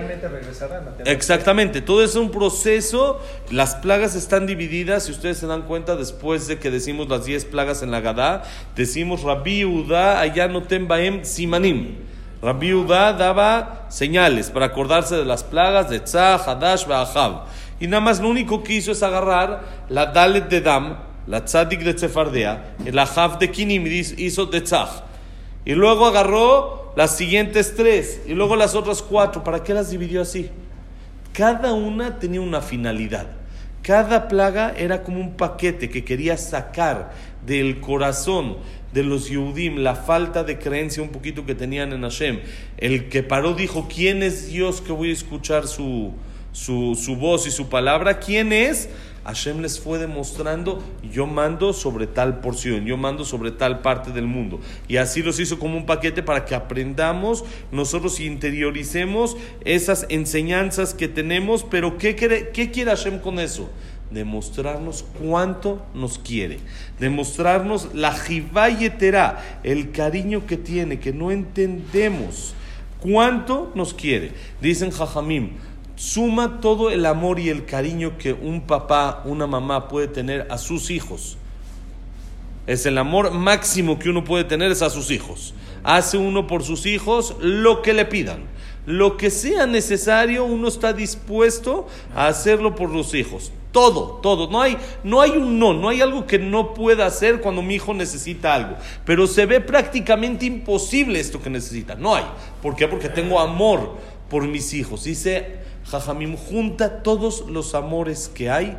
Exactamente, 1.04 1.82
todo 1.82 2.02
es 2.02 2.14
un 2.16 2.30
proceso. 2.30 3.20
Las 3.50 3.74
plagas 3.74 4.14
están 4.14 4.46
divididas. 4.46 5.04
Si 5.04 5.12
ustedes 5.12 5.36
se 5.38 5.46
dan 5.46 5.62
cuenta, 5.62 5.96
después 5.96 6.46
de 6.46 6.58
que 6.58 6.70
decimos 6.70 7.08
las 7.08 7.26
10 7.26 7.44
plagas 7.44 7.82
en 7.82 7.90
la 7.90 8.00
Gadá, 8.00 8.42
decimos 8.74 9.22
Rabbi 9.22 9.64
Udá, 9.66 10.20
allá 10.20 10.48
no 10.48 10.62
tembaem 10.62 11.24
simanim. 11.24 11.96
Rabbi 12.42 12.74
Udá 12.74 13.12
daba 13.12 13.86
señales 13.88 14.50
para 14.50 14.66
acordarse 14.66 15.14
de 15.14 15.24
las 15.24 15.44
plagas 15.44 15.88
de 15.88 16.00
Tzah, 16.00 16.34
Hadash, 16.34 16.90
Ahab. 16.90 17.44
Y 17.78 17.86
nada 17.86 18.00
más 18.00 18.20
lo 18.20 18.28
único 18.28 18.64
que 18.64 18.74
hizo 18.74 18.90
es 18.90 19.02
agarrar 19.04 19.62
la 19.88 20.06
Dalet 20.06 20.48
de 20.48 20.60
Dam, 20.60 20.96
la 21.28 21.44
Tzadik 21.44 21.82
de 21.82 21.94
Tzefardea, 21.94 22.74
el 22.84 22.98
Ahab 22.98 23.38
de 23.38 23.48
Kinim 23.52 23.86
hizo 23.86 24.46
de 24.46 24.60
Tzah. 24.60 25.04
Y 25.64 25.74
luego 25.74 26.04
agarró 26.04 26.92
las 26.96 27.16
siguientes 27.16 27.76
tres 27.76 28.22
y 28.26 28.34
luego 28.34 28.56
las 28.56 28.74
otras 28.74 29.02
cuatro. 29.02 29.44
¿Para 29.44 29.62
qué 29.62 29.72
las 29.72 29.90
dividió 29.90 30.22
así? 30.22 30.50
Cada 31.32 31.72
una 31.72 32.18
tenía 32.18 32.40
una 32.40 32.60
finalidad. 32.60 33.26
Cada 33.82 34.26
plaga 34.26 34.74
era 34.76 35.04
como 35.04 35.20
un 35.20 35.36
paquete 35.36 35.88
que 35.88 36.04
quería 36.04 36.36
sacar 36.36 37.12
del 37.46 37.80
corazón 37.80 38.56
de 38.92 39.02
los 39.02 39.28
Yehudim 39.28 39.78
la 39.78 39.94
falta 39.94 40.44
de 40.44 40.58
creencia 40.58 41.02
un 41.02 41.10
poquito 41.10 41.46
que 41.46 41.54
tenían 41.54 41.92
en 41.92 42.02
Hashem. 42.02 42.40
El 42.76 43.08
que 43.08 43.22
paró 43.22 43.54
dijo, 43.54 43.88
¿quién 43.92 44.22
es 44.22 44.48
Dios 44.48 44.80
que 44.80 44.92
voy 44.92 45.10
a 45.10 45.12
escuchar 45.14 45.66
su, 45.66 46.12
su, 46.52 46.94
su 46.94 47.16
voz 47.16 47.46
y 47.46 47.50
su 47.50 47.68
palabra? 47.68 48.18
¿Quién 48.18 48.52
es? 48.52 48.88
Hashem 49.24 49.60
les 49.60 49.78
fue 49.78 49.98
demostrando, 49.98 50.82
yo 51.12 51.26
mando 51.26 51.72
sobre 51.72 52.08
tal 52.08 52.40
porción, 52.40 52.86
yo 52.86 52.96
mando 52.96 53.24
sobre 53.24 53.52
tal 53.52 53.80
parte 53.80 54.10
del 54.10 54.26
mundo. 54.26 54.60
Y 54.88 54.96
así 54.96 55.22
los 55.22 55.38
hizo 55.38 55.58
como 55.58 55.76
un 55.76 55.86
paquete 55.86 56.22
para 56.22 56.44
que 56.44 56.56
aprendamos, 56.56 57.44
nosotros 57.70 58.18
interioricemos 58.18 59.36
esas 59.64 60.06
enseñanzas 60.08 60.94
que 60.94 61.06
tenemos, 61.06 61.64
pero 61.64 61.98
¿qué 61.98 62.16
quiere, 62.16 62.50
qué 62.50 62.72
quiere 62.72 62.90
Hashem 62.90 63.20
con 63.20 63.38
eso? 63.38 63.70
Demostrarnos 64.12 65.04
cuánto 65.20 65.84
nos 65.94 66.18
quiere, 66.18 66.58
demostrarnos 66.98 67.94
la 67.94 68.12
jivayetera, 68.12 69.60
el 69.62 69.90
cariño 69.90 70.46
que 70.46 70.56
tiene, 70.56 71.00
que 71.00 71.12
no 71.12 71.30
entendemos 71.30 72.54
cuánto 73.00 73.72
nos 73.74 73.94
quiere. 73.94 74.32
Dicen 74.60 74.90
Jajamim, 74.90 75.52
suma 75.96 76.60
todo 76.60 76.90
el 76.90 77.06
amor 77.06 77.40
y 77.40 77.48
el 77.48 77.64
cariño 77.64 78.18
que 78.18 78.32
un 78.32 78.62
papá, 78.62 79.22
una 79.24 79.46
mamá 79.46 79.88
puede 79.88 80.08
tener 80.08 80.46
a 80.50 80.58
sus 80.58 80.90
hijos. 80.90 81.36
Es 82.66 82.86
el 82.86 82.98
amor 82.98 83.32
máximo 83.32 83.98
que 83.98 84.08
uno 84.08 84.24
puede 84.24 84.44
tener 84.44 84.70
es 84.70 84.82
a 84.82 84.90
sus 84.90 85.10
hijos. 85.10 85.54
Hace 85.82 86.16
uno 86.16 86.46
por 86.46 86.62
sus 86.62 86.86
hijos 86.86 87.36
lo 87.40 87.82
que 87.82 87.92
le 87.92 88.04
pidan. 88.04 88.44
Lo 88.84 89.16
que 89.16 89.30
sea 89.30 89.66
necesario, 89.66 90.44
uno 90.44 90.68
está 90.68 90.92
dispuesto 90.92 91.86
a 92.14 92.26
hacerlo 92.26 92.74
por 92.74 92.90
los 92.90 93.14
hijos. 93.14 93.52
Todo, 93.70 94.20
todo. 94.22 94.50
No 94.50 94.60
hay, 94.60 94.76
no 95.02 95.20
hay 95.20 95.30
un 95.30 95.58
no, 95.58 95.72
no 95.72 95.88
hay 95.88 96.00
algo 96.00 96.26
que 96.26 96.38
no 96.38 96.74
pueda 96.74 97.06
hacer 97.06 97.40
cuando 97.40 97.62
mi 97.62 97.76
hijo 97.76 97.94
necesita 97.94 98.54
algo. 98.54 98.76
Pero 99.04 99.26
se 99.26 99.46
ve 99.46 99.60
prácticamente 99.60 100.44
imposible 100.44 101.20
esto 101.20 101.40
que 101.40 101.48
necesita. 101.48 101.94
No 101.94 102.14
hay. 102.14 102.24
¿Por 102.60 102.76
qué? 102.76 102.88
Porque 102.88 103.08
tengo 103.08 103.40
amor 103.40 103.96
por 104.28 104.46
mis 104.46 104.74
hijos. 104.74 105.04
Dice 105.04 105.60
Jajamim, 105.86 106.36
junta 106.36 107.02
todos 107.02 107.46
los 107.48 107.74
amores 107.74 108.28
que 108.28 108.50
hay, 108.50 108.76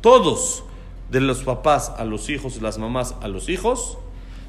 todos, 0.00 0.64
de 1.10 1.20
los 1.20 1.42
papás 1.42 1.92
a 1.96 2.04
los 2.04 2.28
hijos 2.28 2.60
las 2.60 2.78
mamás 2.78 3.14
a 3.22 3.28
los 3.28 3.48
hijos, 3.48 3.98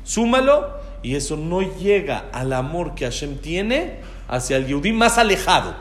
súmalo 0.03 0.69
y 1.01 1.15
eso 1.15 1.37
no 1.37 1.61
llega 1.61 2.29
al 2.33 2.53
amor 2.53 2.95
que 2.95 3.05
Hashem 3.05 3.37
tiene 3.37 3.99
hacia 4.29 4.57
el 4.57 4.67
Yudí 4.67 4.93
más 4.93 5.17
alejado. 5.17 5.75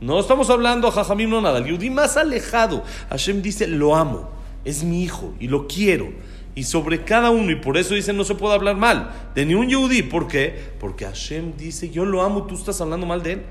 No 0.00 0.18
estamos 0.18 0.48
hablando 0.48 0.88
a 0.88 0.92
Jajamim, 0.92 1.28
no 1.28 1.42
nada, 1.42 1.58
el 1.58 1.66
Yudí 1.66 1.90
más 1.90 2.16
alejado. 2.16 2.82
Hashem 3.10 3.42
dice, 3.42 3.66
lo 3.66 3.94
amo, 3.94 4.30
es 4.64 4.82
mi 4.82 5.02
hijo 5.02 5.34
y 5.38 5.48
lo 5.48 5.66
quiero. 5.66 6.08
Y 6.54 6.64
sobre 6.64 7.04
cada 7.04 7.30
uno, 7.30 7.52
y 7.52 7.56
por 7.56 7.76
eso 7.76 7.94
dice 7.94 8.12
no 8.12 8.24
se 8.24 8.34
puede 8.34 8.54
hablar 8.54 8.76
mal 8.76 9.10
de 9.34 9.46
ni 9.46 9.54
un 9.54 9.68
Yehudí. 9.68 10.02
¿Por 10.02 10.26
qué? 10.26 10.72
Porque 10.80 11.04
Hashem 11.04 11.56
dice, 11.56 11.90
yo 11.90 12.04
lo 12.04 12.22
amo, 12.22 12.44
tú 12.44 12.54
estás 12.54 12.80
hablando 12.80 13.06
mal 13.06 13.22
de 13.22 13.32
él. 13.32 13.42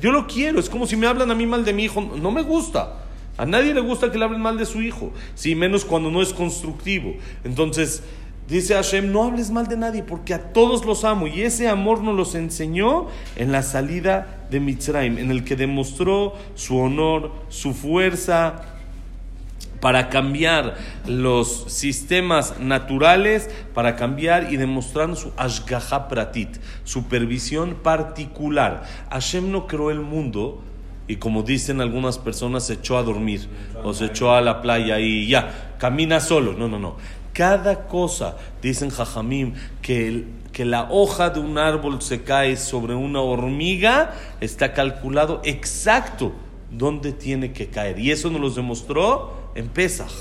Yo 0.00 0.10
lo 0.10 0.26
quiero, 0.26 0.58
es 0.58 0.68
como 0.68 0.86
si 0.86 0.96
me 0.96 1.06
hablan 1.06 1.30
a 1.30 1.34
mí 1.34 1.46
mal 1.46 1.64
de 1.64 1.72
mi 1.72 1.84
hijo, 1.84 2.00
no 2.00 2.30
me 2.30 2.42
gusta. 2.42 3.04
A 3.36 3.46
nadie 3.46 3.72
le 3.72 3.80
gusta 3.80 4.10
que 4.10 4.18
le 4.18 4.24
hablen 4.24 4.40
mal 4.40 4.58
de 4.58 4.66
su 4.66 4.82
hijo, 4.82 5.12
sí, 5.34 5.54
menos 5.54 5.84
cuando 5.84 6.10
no 6.10 6.20
es 6.20 6.32
constructivo. 6.32 7.14
Entonces, 7.44 8.02
dice 8.52 8.74
Hashem, 8.74 9.10
no 9.10 9.24
hables 9.24 9.50
mal 9.50 9.66
de 9.66 9.76
nadie 9.76 10.02
porque 10.02 10.34
a 10.34 10.52
todos 10.52 10.84
los 10.84 11.04
amo. 11.04 11.26
Y 11.26 11.42
ese 11.42 11.68
amor 11.68 12.02
nos 12.02 12.14
los 12.14 12.34
enseñó 12.34 13.06
en 13.36 13.50
la 13.52 13.62
salida 13.62 14.46
de 14.50 14.60
Mitzrayim, 14.60 15.18
en 15.18 15.30
el 15.30 15.44
que 15.44 15.56
demostró 15.56 16.34
su 16.54 16.78
honor, 16.78 17.32
su 17.48 17.74
fuerza, 17.74 18.72
para 19.80 20.10
cambiar 20.10 20.76
los 21.08 21.64
sistemas 21.66 22.60
naturales, 22.60 23.50
para 23.74 23.96
cambiar 23.96 24.52
y 24.52 24.56
demostrar 24.56 25.16
su 25.16 25.32
ashgaha 25.36 26.06
pratit, 26.06 26.58
supervisión 26.84 27.74
particular. 27.82 28.84
Hashem 29.10 29.50
no 29.50 29.66
creó 29.66 29.90
el 29.90 29.98
mundo 29.98 30.62
y 31.08 31.16
como 31.16 31.42
dicen 31.42 31.80
algunas 31.80 32.18
personas 32.18 32.64
se 32.64 32.74
echó 32.74 32.96
a 32.96 33.02
dormir 33.02 33.48
o 33.82 33.92
se 33.92 34.04
echó 34.04 34.32
a 34.32 34.40
la 34.40 34.62
playa 34.62 35.00
y 35.00 35.26
ya, 35.26 35.74
camina 35.78 36.20
solo. 36.20 36.52
No, 36.52 36.68
no, 36.68 36.78
no. 36.78 36.94
Cada 37.32 37.86
cosa, 37.86 38.36
dicen 38.60 38.90
Jajamim, 38.90 39.54
que, 39.80 40.08
el- 40.08 40.26
que 40.52 40.64
la 40.64 40.88
hoja 40.90 41.30
de 41.30 41.40
un 41.40 41.56
árbol 41.58 42.02
se 42.02 42.22
cae 42.22 42.56
sobre 42.56 42.94
una 42.94 43.20
hormiga, 43.20 44.12
está 44.40 44.72
calculado 44.74 45.40
exacto 45.44 46.32
dónde 46.70 47.12
tiene 47.12 47.52
que 47.52 47.68
caer. 47.68 47.98
Y 47.98 48.10
eso 48.10 48.30
nos 48.30 48.40
lo 48.40 48.50
demostró 48.50 49.50
en 49.54 49.68
Pesach. 49.68 50.12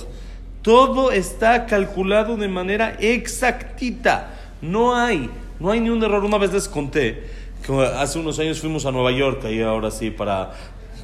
Todo 0.61 1.11
está 1.11 1.65
calculado 1.65 2.37
de 2.37 2.47
manera 2.47 2.95
exactita. 2.99 4.35
No 4.61 4.95
hay, 4.95 5.29
no 5.59 5.71
hay 5.71 5.79
ni 5.79 5.89
un 5.89 6.03
error. 6.03 6.23
Una 6.23 6.37
vez 6.37 6.53
les 6.53 6.67
conté 6.67 7.41
hace 7.97 8.17
unos 8.19 8.39
años 8.39 8.59
fuimos 8.59 8.85
a 8.85 8.91
Nueva 8.91 9.11
York, 9.11 9.45
ahí 9.45 9.61
ahora 9.61 9.91
sí, 9.91 10.09
para 10.09 10.51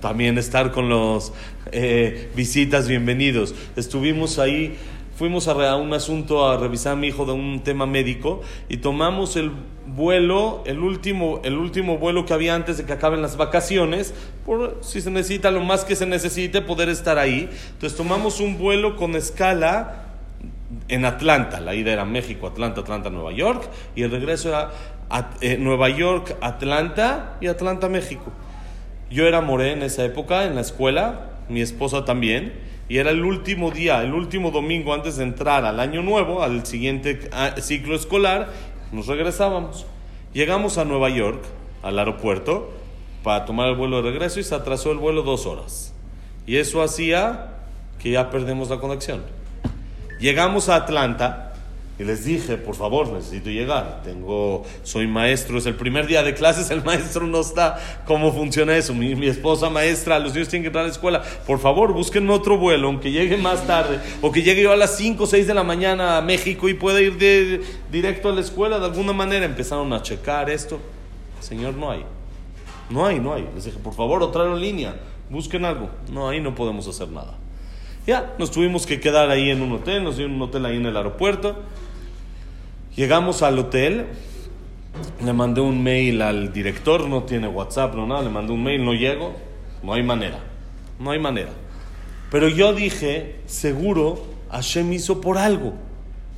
también 0.01 0.37
estar 0.37 0.71
con 0.71 0.89
los 0.89 1.31
eh, 1.71 2.29
visitas 2.35 2.87
bienvenidos. 2.87 3.53
Estuvimos 3.75 4.39
ahí, 4.39 4.75
fuimos 5.17 5.47
a, 5.47 5.75
un 5.75 5.93
asunto 5.93 6.47
a 6.47 6.57
revisar 6.57 6.93
a 6.93 6.95
mi 6.95 7.07
hijo 7.07 7.25
de 7.25 7.31
un 7.31 7.61
tema 7.63 7.85
médico 7.87 8.41
y 8.69 8.77
tomamos 8.77 9.35
el 9.35 9.51
vuelo, 9.87 10.63
el 10.65 10.79
último, 10.79 11.41
el 11.43 11.57
último 11.57 11.97
vuelo 11.97 12.25
que 12.25 12.33
había 12.33 12.53
antes 12.53 12.77
de 12.77 12.85
que 12.85 12.93
acaben 12.93 13.21
las 13.21 13.35
vacaciones, 13.35 14.13
por 14.45 14.77
si 14.81 15.01
se 15.01 15.09
necesita 15.09 15.49
lo 15.49 15.61
más 15.61 15.85
que 15.85 15.95
se 15.95 16.05
necesite 16.05 16.61
poder 16.61 16.89
estar 16.89 17.17
ahí. 17.17 17.49
Entonces 17.73 17.97
tomamos 17.97 18.39
un 18.39 18.57
vuelo 18.59 18.95
con 18.95 19.15
escala 19.15 20.03
en 20.87 21.03
Atlanta. 21.05 21.59
La 21.61 21.73
ida 21.73 21.91
era 21.93 22.05
México, 22.05 22.45
Atlanta, 22.45 22.81
Atlanta, 22.81 23.09
Nueva 23.09 23.31
York. 23.31 23.67
Y 23.95 24.03
el 24.03 24.11
regreso 24.11 24.49
era 24.49 24.71
a- 25.09 25.31
eh, 25.41 25.57
Nueva 25.57 25.89
York, 25.89 26.35
Atlanta 26.41 27.37
y 27.41 27.47
Atlanta, 27.47 27.89
México. 27.89 28.31
Yo 29.09 29.25
era 29.25 29.41
moré 29.41 29.71
en 29.71 29.81
esa 29.81 30.03
época 30.05 30.43
en 30.45 30.53
la 30.55 30.61
escuela, 30.61 31.31
mi 31.49 31.61
esposa 31.61 32.05
también. 32.05 32.53
Y 32.89 32.97
era 32.97 33.11
el 33.11 33.23
último 33.23 33.71
día, 33.71 34.01
el 34.01 34.13
último 34.13 34.51
domingo 34.51 34.93
antes 34.93 35.17
de 35.17 35.23
entrar 35.23 35.65
al 35.65 35.79
año 35.79 36.01
nuevo, 36.01 36.41
al 36.41 36.65
siguiente 36.65 37.29
ah, 37.33 37.55
ciclo 37.59 37.95
escolar, 37.95 38.49
nos 38.91 39.07
regresábamos. 39.07 39.85
Llegamos 40.33 40.77
a 40.77 40.85
Nueva 40.85 41.09
York, 41.09 41.43
al 41.83 41.99
aeropuerto, 41.99 42.71
para 43.23 43.45
tomar 43.45 43.67
el 43.67 43.75
vuelo 43.75 44.01
de 44.01 44.11
regreso 44.11 44.39
y 44.39 44.43
se 44.43 44.55
atrasó 44.55 44.91
el 44.91 44.99
vuelo 44.99 45.23
dos 45.23 45.45
horas. 45.45 45.93
Y 46.45 46.57
eso 46.57 46.81
hacía 46.81 47.55
que 47.99 48.11
ya 48.11 48.29
perdemos 48.29 48.69
la 48.69 48.79
conexión. 48.79 49.23
Llegamos 50.19 50.69
a 50.69 50.75
Atlanta 50.75 51.46
y 51.99 52.03
les 52.03 52.25
dije, 52.25 52.57
por 52.57 52.75
favor, 52.75 53.11
necesito 53.11 53.49
llegar. 53.49 54.01
Tengo, 54.03 54.63
soy 54.83 55.07
maestro, 55.07 55.57
es 55.57 55.65
el 55.65 55.75
primer 55.75 56.05
día 56.05 56.21
de 56.21 56.35
clases, 56.35 56.69
el 56.69 56.83
maestro 56.85 57.25
no 57.25 57.39
está. 57.39 58.03
¿Cómo 58.05 58.31
funciona 58.31 58.77
eso? 58.77 58.93
Mi, 58.93 59.15
mi 59.15 59.25
esposa 59.27 59.71
maestra, 59.71 60.19
los 60.19 60.33
niños 60.33 60.47
tienen 60.47 60.63
que 60.63 60.67
entrar 60.67 60.83
a 60.83 60.87
la 60.87 60.93
escuela. 60.93 61.23
Por 61.47 61.57
favor, 61.59 61.93
busquen 61.93 62.29
otro 62.29 62.57
vuelo, 62.57 62.87
aunque 62.87 63.11
llegue 63.11 63.37
más 63.37 63.65
tarde, 63.65 63.99
o 64.21 64.31
que 64.31 64.43
llegue 64.43 64.61
yo 64.61 64.71
a 64.71 64.75
las 64.75 64.95
5 64.95 65.23
o 65.23 65.27
6 65.27 65.47
de 65.47 65.53
la 65.55 65.63
mañana 65.63 66.17
a 66.17 66.21
México 66.21 66.69
y 66.69 66.75
pueda 66.75 67.01
ir 67.01 67.17
de, 67.17 67.61
directo 67.91 68.29
a 68.29 68.31
la 68.31 68.41
escuela 68.41 68.77
de 68.77 68.85
alguna 68.85 69.13
manera. 69.13 69.45
Empezaron 69.45 69.91
a 69.91 70.01
checar 70.03 70.51
esto. 70.51 70.79
Señor, 71.39 71.73
no 71.73 71.89
hay. 71.89 72.05
No 72.91 73.07
hay, 73.07 73.19
no 73.19 73.33
hay. 73.33 73.49
Les 73.55 73.65
dije, 73.65 73.79
por 73.79 73.95
favor, 73.95 74.21
otra 74.21 74.43
aerolínea, 74.43 74.95
busquen 75.31 75.65
algo. 75.65 75.89
No, 76.11 76.29
ahí 76.29 76.39
no 76.39 76.53
podemos 76.53 76.87
hacer 76.87 77.09
nada. 77.09 77.37
Ya, 78.05 78.35
nos 78.37 78.51
tuvimos 78.51 78.85
que 78.85 78.99
quedar 78.99 79.29
ahí 79.29 79.49
en 79.49 79.61
un 79.61 79.73
hotel, 79.73 80.03
nos 80.03 80.15
dieron 80.15 80.35
un 80.35 80.41
hotel 80.43 80.65
ahí 80.65 80.77
en 80.77 80.85
el 80.85 80.95
aeropuerto. 80.95 81.57
Llegamos 82.97 83.43
al 83.43 83.59
hotel 83.59 84.07
Le 85.23 85.31
mandé 85.31 85.61
un 85.61 85.83
mail 85.83 86.19
al 86.23 86.51
director, 86.51 87.07
no 87.07 87.23
tiene 87.23 87.47
WhatsApp, 87.47 87.93
no 87.93 88.07
nada, 88.07 88.23
le 88.23 88.29
mandé 88.29 88.51
un 88.51 88.63
mail, 88.63 88.83
no 88.83 88.93
llego, 88.93 89.33
no 89.83 89.93
hay 89.93 90.01
manera, 90.01 90.39
no 90.99 91.11
hay 91.11 91.19
manera. 91.19 91.51
Pero 92.31 92.47
yo 92.47 92.73
dije, 92.73 93.35
seguro 93.45 94.17
Hashem 94.49 94.91
hizo 94.93 95.21
por 95.21 95.37
algo, 95.37 95.73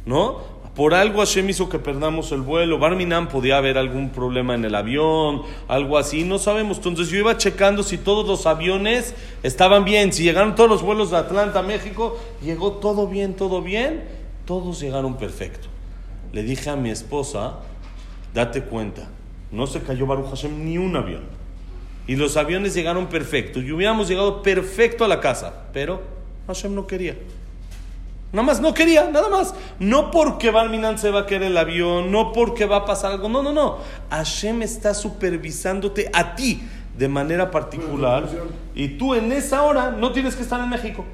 ¿no? 0.05 0.59
Por 0.75 0.93
algo 0.93 1.19
Hashem 1.19 1.49
hizo 1.49 1.69
que 1.69 1.79
perdamos 1.79 2.33
el 2.33 2.41
vuelo. 2.41 2.77
Barminan 2.77 3.29
podía 3.29 3.55
haber 3.55 3.77
algún 3.77 4.09
problema 4.09 4.53
en 4.53 4.65
el 4.65 4.75
avión, 4.75 5.43
algo 5.69 5.97
así, 5.97 6.25
no 6.25 6.39
sabemos. 6.39 6.75
Entonces 6.77 7.07
yo 7.07 7.19
iba 7.19 7.37
checando 7.37 7.83
si 7.83 7.97
todos 7.97 8.27
los 8.27 8.45
aviones 8.45 9.15
estaban 9.43 9.85
bien, 9.85 10.11
si 10.11 10.23
llegaron 10.23 10.55
todos 10.55 10.69
los 10.69 10.81
vuelos 10.81 11.11
de 11.11 11.17
Atlanta 11.17 11.59
a 11.59 11.63
México, 11.63 12.19
llegó 12.43 12.73
todo 12.73 13.07
bien, 13.07 13.35
todo 13.35 13.61
bien, 13.61 14.03
todos 14.45 14.81
llegaron 14.81 15.15
perfecto. 15.15 15.68
Le 16.31 16.43
dije 16.43 16.69
a 16.69 16.75
mi 16.75 16.89
esposa, 16.89 17.59
date 18.33 18.63
cuenta, 18.63 19.07
no 19.51 19.67
se 19.67 19.81
cayó 19.81 20.05
Baruch 20.05 20.29
Hashem 20.29 20.65
ni 20.65 20.77
un 20.77 20.95
avión. 20.95 21.23
Y 22.07 22.15
los 22.15 22.37
aviones 22.37 22.73
llegaron 22.73 23.07
perfectos 23.07 23.63
y 23.63 23.71
hubiéramos 23.71 24.07
llegado 24.07 24.41
perfecto 24.41 25.05
a 25.05 25.07
la 25.07 25.19
casa, 25.19 25.67
pero 25.73 26.01
Hashem 26.47 26.73
no 26.73 26.87
quería. 26.87 27.15
Nada 28.31 28.45
más 28.45 28.61
no 28.61 28.73
quería, 28.73 29.09
nada 29.09 29.29
más. 29.29 29.55
No 29.79 30.11
porque 30.11 30.51
Barminan 30.51 30.99
se 30.99 31.09
va 31.09 31.21
a 31.21 31.25
querer 31.25 31.51
el 31.51 31.57
avión, 31.57 32.11
no 32.11 32.31
porque 32.31 32.65
va 32.65 32.77
a 32.77 32.85
pasar 32.85 33.13
algo. 33.13 33.27
No, 33.27 33.41
no, 33.41 33.51
no. 33.51 33.77
Hashem 34.11 34.61
está 34.61 34.93
supervisándote 34.93 36.09
a 36.13 36.35
ti 36.35 36.61
de 36.97 37.07
manera 37.07 37.49
particular. 37.49 38.27
Y 38.75 38.89
tú 38.89 39.15
en 39.15 39.31
esa 39.31 39.63
hora 39.63 39.91
no 39.91 40.11
tienes 40.11 40.35
que 40.35 40.43
estar 40.43 40.59
en 40.59 40.69
México. 40.69 41.05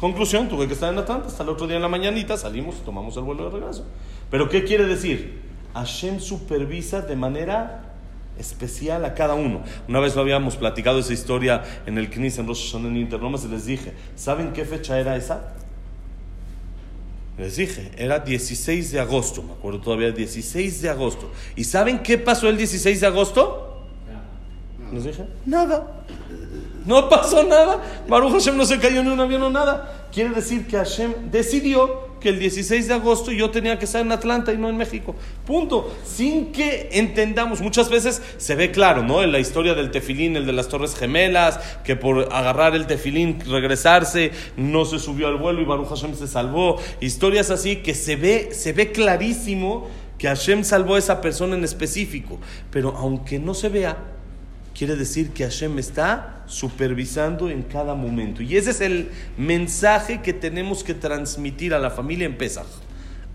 Conclusión, 0.00 0.48
tuve 0.48 0.66
que 0.66 0.72
estar 0.72 0.90
en 0.90 0.98
Atlanta. 0.98 1.28
Hasta 1.28 1.42
el 1.42 1.50
otro 1.50 1.66
día 1.66 1.76
en 1.76 1.82
la 1.82 1.88
mañanita 1.88 2.38
salimos, 2.38 2.82
tomamos 2.84 3.14
el 3.18 3.22
vuelo 3.22 3.50
de 3.50 3.60
regreso. 3.60 3.84
Pero 4.30 4.48
¿qué 4.48 4.64
quiere 4.64 4.86
decir? 4.86 5.42
Hashem 5.74 6.20
supervisa 6.20 7.02
de 7.02 7.16
manera 7.16 7.92
especial 8.38 9.04
a 9.04 9.12
cada 9.12 9.34
uno. 9.34 9.62
Una 9.88 10.00
vez 10.00 10.16
lo 10.16 10.22
habíamos 10.22 10.56
platicado 10.56 11.00
esa 11.00 11.12
historia 11.12 11.62
en 11.84 11.98
el 11.98 12.08
Knis 12.08 12.38
en 12.38 12.46
Rosh 12.46 12.72
Hashanah 12.72 12.88
en 12.88 12.96
y 12.96 13.48
les 13.48 13.66
dije, 13.66 13.92
¿saben 14.16 14.54
qué 14.54 14.64
fecha 14.64 14.98
era 14.98 15.16
esa? 15.16 15.52
Les 17.36 17.56
dije, 17.56 17.90
era 17.96 18.20
16 18.20 18.92
de 18.92 19.00
agosto, 19.00 19.42
me 19.42 19.52
acuerdo 19.52 19.80
todavía, 19.80 20.12
16 20.12 20.80
de 20.80 20.88
agosto. 20.88 21.30
¿Y 21.56 21.64
saben 21.64 22.02
qué 22.02 22.16
pasó 22.16 22.48
el 22.48 22.56
16 22.56 23.02
de 23.02 23.06
agosto? 23.06 23.86
Les 24.92 25.04
dije, 25.04 25.26
nada. 25.44 26.04
No 26.86 27.08
pasó 27.08 27.42
nada. 27.44 27.80
Baruch 28.08 28.32
Hashem 28.32 28.56
no 28.56 28.64
se 28.64 28.78
cayó 28.78 29.02
ni 29.02 29.10
un 29.10 29.20
avión 29.20 29.42
o 29.42 29.50
nada. 29.50 30.08
Quiere 30.12 30.30
decir 30.30 30.66
que 30.66 30.76
Hashem 30.76 31.30
decidió 31.30 32.10
que 32.20 32.28
el 32.28 32.38
16 32.38 32.86
de 32.86 32.94
agosto 32.94 33.32
yo 33.32 33.50
tenía 33.50 33.78
que 33.78 33.86
estar 33.86 34.02
en 34.02 34.12
Atlanta 34.12 34.52
y 34.52 34.58
no 34.58 34.68
en 34.68 34.76
México. 34.76 35.16
Punto. 35.46 35.92
Sin 36.04 36.52
que 36.52 36.90
entendamos, 36.92 37.60
muchas 37.60 37.88
veces 37.88 38.22
se 38.36 38.54
ve 38.54 38.70
claro, 38.70 39.02
¿no? 39.02 39.22
En 39.22 39.32
la 39.32 39.40
historia 39.40 39.74
del 39.74 39.90
tefilín, 39.90 40.36
el 40.36 40.46
de 40.46 40.52
las 40.52 40.68
Torres 40.68 40.94
Gemelas, 40.94 41.58
que 41.82 41.96
por 41.96 42.28
agarrar 42.32 42.74
el 42.74 42.86
tefilín, 42.86 43.40
regresarse, 43.40 44.32
no 44.56 44.84
se 44.84 44.98
subió 44.98 45.28
al 45.28 45.36
vuelo 45.36 45.60
y 45.60 45.64
Baruch 45.64 45.88
Hashem 45.88 46.14
se 46.14 46.28
salvó. 46.28 46.76
Historias 47.00 47.50
así 47.50 47.76
que 47.76 47.94
se 47.94 48.16
ve, 48.16 48.50
se 48.52 48.72
ve 48.72 48.92
clarísimo 48.92 49.88
que 50.18 50.28
Hashem 50.28 50.64
salvó 50.64 50.96
a 50.96 50.98
esa 50.98 51.20
persona 51.22 51.56
en 51.56 51.64
específico. 51.64 52.38
Pero 52.70 52.94
aunque 52.96 53.38
no 53.38 53.54
se 53.54 53.70
vea, 53.70 53.96
quiere 54.74 54.96
decir 54.96 55.30
que 55.30 55.44
Hashem 55.44 55.78
está 55.78 56.42
supervisando 56.46 57.48
en 57.48 57.62
cada 57.62 57.94
momento. 57.94 58.42
Y 58.42 58.56
ese 58.56 58.70
es 58.70 58.80
el 58.80 59.10
mensaje 59.36 60.20
que 60.22 60.32
tenemos 60.32 60.84
que 60.84 60.94
transmitir 60.94 61.74
a 61.74 61.78
la 61.78 61.90
familia 61.90 62.26
en 62.26 62.36
Pesach. 62.36 62.66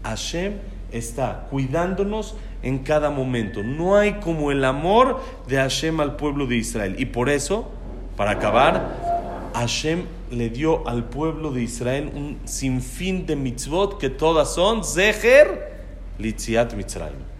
Hashem 0.03 0.53
está 0.91 1.47
cuidándonos 1.49 2.35
en 2.63 2.79
cada 2.79 3.09
momento. 3.09 3.63
No 3.63 3.97
hay 3.97 4.13
como 4.15 4.51
el 4.51 4.63
amor 4.65 5.21
de 5.47 5.57
Hashem 5.57 5.99
al 5.99 6.15
pueblo 6.15 6.47
de 6.47 6.57
Israel. 6.57 6.95
Y 6.97 7.05
por 7.05 7.29
eso, 7.29 7.71
para 8.15 8.31
acabar, 8.31 9.51
Hashem 9.53 10.05
le 10.31 10.49
dio 10.49 10.87
al 10.87 11.05
pueblo 11.05 11.51
de 11.51 11.63
Israel 11.63 12.11
un 12.13 12.39
sinfín 12.45 13.25
de 13.25 13.35
mitzvot 13.35 13.99
que 13.99 14.09
todas 14.09 14.53
son 14.53 14.83
Zeher 14.83 15.75
Litziat 16.17 16.73
Mitzrayim. 16.73 17.34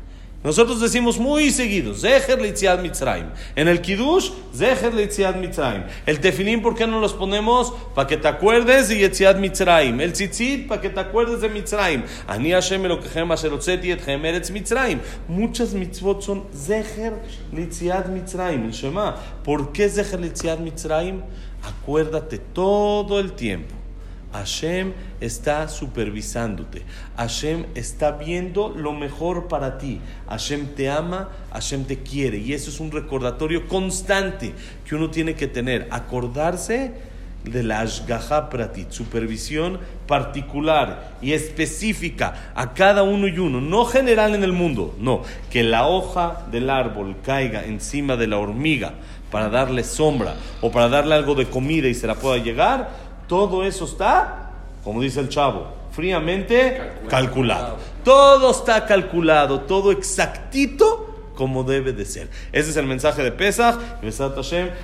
Nosotros 0.45 0.79
decimos 0.79 1.17
muy 1.17 1.49
seguido, 1.49 1.95
Zeher 1.95 2.39
Litziat 2.39 2.79
Mitzrayim. 2.79 3.29
En 3.55 3.67
el 3.67 3.81
Kiddush, 3.81 4.29
Zeher 4.55 4.93
Litziat 4.93 5.35
Mitzrayim. 5.37 5.85
El 6.05 6.19
Tefilín, 6.19 6.61
¿por 6.61 6.75
qué 6.75 6.85
no 6.85 6.99
los 6.99 7.13
ponemos? 7.13 7.73
Para 7.95 8.07
que 8.07 8.15
te 8.15 8.27
acuerdes 8.27 8.89
de 8.89 8.99
Yetziat 8.99 9.39
Mitzrayim. 9.39 9.99
El 9.99 10.13
Tzitzit, 10.13 10.67
para 10.67 10.79
que 10.79 10.91
te 10.91 10.99
acuerdes 10.99 11.41
de 11.41 11.49
Mitzrayim. 11.49 12.03
Ani 12.27 12.51
Hashem 12.51 12.85
Elokechem 12.85 13.31
Asher 13.31 13.51
Otzeti 13.53 13.89
Etchem 13.89 14.23
Eretz 14.23 14.51
Mitzrayim. 14.51 14.99
Muchas 15.27 15.73
mitzvot 15.73 16.21
son 16.21 16.43
Zeher 16.53 17.13
Litziat 17.51 18.07
Mitzrayim. 18.09 18.65
El 18.65 18.71
Shema. 18.71 19.15
¿Por 19.43 19.71
qué 19.71 19.89
Zeher 19.89 20.19
Litziat 20.19 20.59
Mitzrayim? 20.59 21.23
Acuérdate 21.63 22.37
todo 22.37 23.19
el 23.19 23.31
tiempo. 23.31 23.84
Hashem 24.37 24.93
está 25.21 25.67
supervisándote. 25.67 26.83
Hashem 27.17 27.65
está 27.75 28.11
viendo 28.11 28.69
lo 28.69 28.93
mejor 28.93 29.47
para 29.47 29.77
ti. 29.77 30.01
Hashem 30.27 30.67
te 30.75 30.89
ama, 30.89 31.29
Hashem 31.51 31.85
te 31.85 31.99
quiere. 31.99 32.37
Y 32.37 32.53
eso 32.53 32.69
es 32.69 32.79
un 32.79 32.91
recordatorio 32.91 33.67
constante 33.67 34.53
que 34.85 34.95
uno 34.95 35.09
tiene 35.09 35.35
que 35.35 35.47
tener. 35.47 35.87
Acordarse 35.91 36.93
de 37.51 37.63
la 37.63 37.81
Ashgaha 37.81 38.49
Pratit, 38.49 38.91
supervisión 38.91 39.79
particular 40.07 41.15
y 41.21 41.33
específica 41.33 42.51
a 42.55 42.73
cada 42.73 43.03
uno 43.03 43.27
y 43.27 43.37
uno, 43.39 43.61
no 43.61 43.85
general 43.85 44.35
en 44.35 44.43
el 44.43 44.51
mundo, 44.51 44.95
no, 44.99 45.21
que 45.49 45.63
la 45.63 45.87
hoja 45.87 46.45
del 46.51 46.69
árbol 46.69 47.17
caiga 47.23 47.65
encima 47.65 48.15
de 48.15 48.27
la 48.27 48.37
hormiga 48.37 48.93
para 49.31 49.49
darle 49.49 49.83
sombra 49.83 50.35
o 50.61 50.71
para 50.71 50.89
darle 50.89 51.15
algo 51.15 51.35
de 51.35 51.45
comida 51.45 51.87
y 51.87 51.93
se 51.93 52.07
la 52.07 52.15
pueda 52.15 52.37
llegar, 52.37 53.04
todo 53.27 53.63
eso 53.65 53.85
está, 53.85 54.51
como 54.83 55.01
dice 55.01 55.19
el 55.19 55.29
chavo, 55.29 55.67
fríamente 55.91 56.81
calculado. 57.09 57.77
Todo 58.03 58.51
está 58.51 58.85
calculado, 58.85 59.61
todo 59.61 59.91
exactito 59.91 61.31
como 61.35 61.63
debe 61.63 61.93
de 61.93 62.05
ser. 62.05 62.29
Ese 62.51 62.71
es 62.71 62.77
el 62.77 62.85
mensaje 62.85 63.23
de 63.23 63.31
Pesach. 63.31 63.77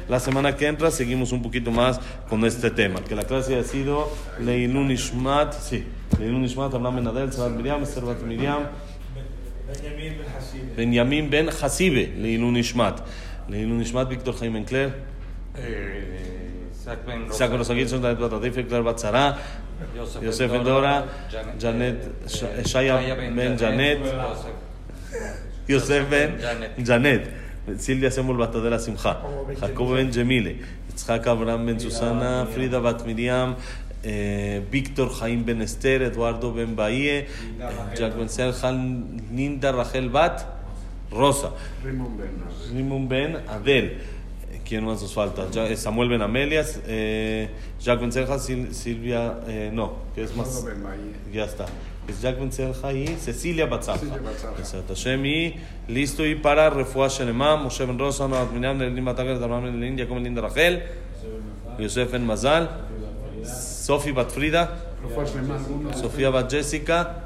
La 0.07 0.19
semana 0.19 0.55
que 0.55 0.67
entra 0.67 0.91
seguimos 0.91 1.31
un 1.31 1.41
poquito 1.41 1.71
más 1.71 1.99
con 2.29 2.45
este 2.45 2.71
tema. 2.71 3.01
Que 3.01 3.15
la 3.15 3.23
clase 3.23 3.57
ha 3.57 3.63
sido 3.63 4.09
Leilun 4.39 4.91
Ishmat, 4.91 5.53
sí, 5.53 5.85
Leilun 6.19 6.43
Ishmat, 6.43 6.73
Abraham 6.73 6.97
Ben 6.97 7.07
Adel, 7.07 7.31
Sabat 7.31 7.51
Miriam, 7.51 7.85
Servat 7.85 8.21
Miriam, 8.21 8.63
Benjamin 10.75 11.29
Ben 11.29 11.49
Hasibe, 11.49 12.13
Leilun 12.17 12.57
Ishmat. 12.57 12.99
Leilun 13.47 13.81
Ishmat, 13.81 14.09
Víctor 14.09 14.35
Jaime 14.35 14.59
Encler. 14.59 14.93
Isaac 16.81 17.51
Rosa 17.51 17.75
Gilson, 17.75 18.01
David 18.01 18.17
Batatife, 18.19 18.67
Claire 18.67 18.83
Batzara, 18.83 19.37
Yosef 19.95 20.51
Endora, 20.51 21.05
Janet, 21.59 22.25
Shaya 22.65 23.15
Ben 23.35 23.55
Janet, 23.55 23.99
Yosef 25.67 26.09
Ben 26.09 26.39
Janet, 26.83 27.27
Silvia 27.77 28.09
Semul 28.09 28.37
Batadela 28.37 28.79
Simcha, 28.79 29.21
Jacob 29.59 29.93
Ben 29.93 30.11
Jemile, 30.11 30.57
Yitzhak 30.89 31.27
Abraham 31.27 31.67
Ben 31.67 31.79
Susana, 31.79 32.47
Frida 32.47 32.81
Bat 32.81 33.05
Miriam, 33.05 33.55
eh, 34.03 34.61
Víctor 34.71 35.09
Jaim 35.09 35.43
Ben 35.43 35.61
Esther, 35.61 36.01
Eduardo 36.01 36.51
Ben 36.51 36.75
Bahie, 36.75 37.27
Jack 37.95 38.15
Ben 38.17 38.27
Serjan, 38.27 39.21
Linda 39.31 39.71
Rachel 39.71 40.09
Bat, 40.09 40.45
Rosa, 41.11 41.51
Rimon 42.73 43.07
Ben 43.07 43.35
Adel. 43.47 43.97
¿Quién 44.71 44.85
más 44.85 45.01
nos 45.01 45.13
falta? 45.13 45.49
Ya- 45.51 45.67
eh, 45.67 45.75
Samuel 45.75 46.07
Ben 46.07 46.21
Amelias, 46.21 46.79
eh, 46.87 47.49
Jack 47.81 47.99
Ben 47.99 48.09
Serja, 48.09 48.39
Sil- 48.39 48.71
Silvia, 48.71 49.41
eh, 49.45 49.69
no, 49.73 49.95
¿qué 50.15 50.23
es 50.23 50.33
más? 50.33 50.47
Ya 51.33 51.43
está. 51.43 51.65
Es 52.07 52.21
Jack 52.21 52.39
Ben 52.39 52.53
Serja 52.53 52.93
y 52.93 53.05
Cecilia 53.17 53.65
Batzaja. 53.65 53.99
Besat 54.57 54.87
Hashem 54.87 55.23
listo 55.89 56.25
y 56.25 56.35
para 56.35 56.69
Refuah 56.69 57.09
Shelema, 57.09 57.57
Moshe 57.57 57.85
Ben 57.85 57.99
Rosa, 57.99 58.29
Nelim 58.29 59.03
Bataker, 59.03 59.43
Abraham 59.43 59.63
Ben 59.65 59.81
Linda, 59.81 60.03
Jacob 60.03 60.15
Ben 60.15 60.23
Linda 60.23 60.41
Rachel, 60.41 60.83
Yosef 61.77 62.09
Ben 62.13 62.25
Mazal, 62.25 62.69
Sofi 63.43 64.13
Bat 64.13 64.29
Frida, 64.31 64.69
Sofía 65.99 66.29
Bat 66.29 66.49
Jessica, 66.49 67.25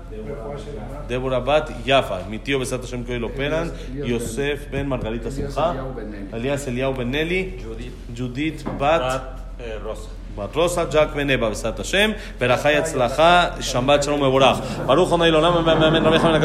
דבורה 1.07 1.39
בת 1.39 1.69
יפה, 1.85 2.15
מתיו 2.29 2.59
בסת 2.59 2.83
השם 2.83 3.03
קוראים 3.03 3.21
לו 3.21 3.29
פלן, 3.35 3.67
יוסף 3.93 4.65
בן 4.71 4.85
מרגלית 4.87 5.25
השמחה, 5.25 5.73
אליאס 6.33 6.67
אליהו 6.67 6.93
בן 6.93 7.11
נלי, 7.11 7.49
ג'ודית 8.15 8.63
בת 8.77 9.01
אה, 9.59 9.65
רוסה. 9.83 10.09
בת 10.37 10.55
רוסה, 10.55 10.85
ג'אק 10.85 11.09
ונבה, 11.15 11.49
בסת 11.49 11.79
השם, 11.79 12.11
ברכה 12.39 12.77
הצלחה, 12.77 13.45
שבת 13.61 14.03
שלום 14.03 14.23
מבורך. 14.23 14.57
ברוך 14.85 15.13
ה' 15.13 15.17
לעולם, 15.17 15.53
אמן, 15.53 15.83
אמן, 15.83 16.05
רבי 16.05 16.19
חמאל. 16.19 16.35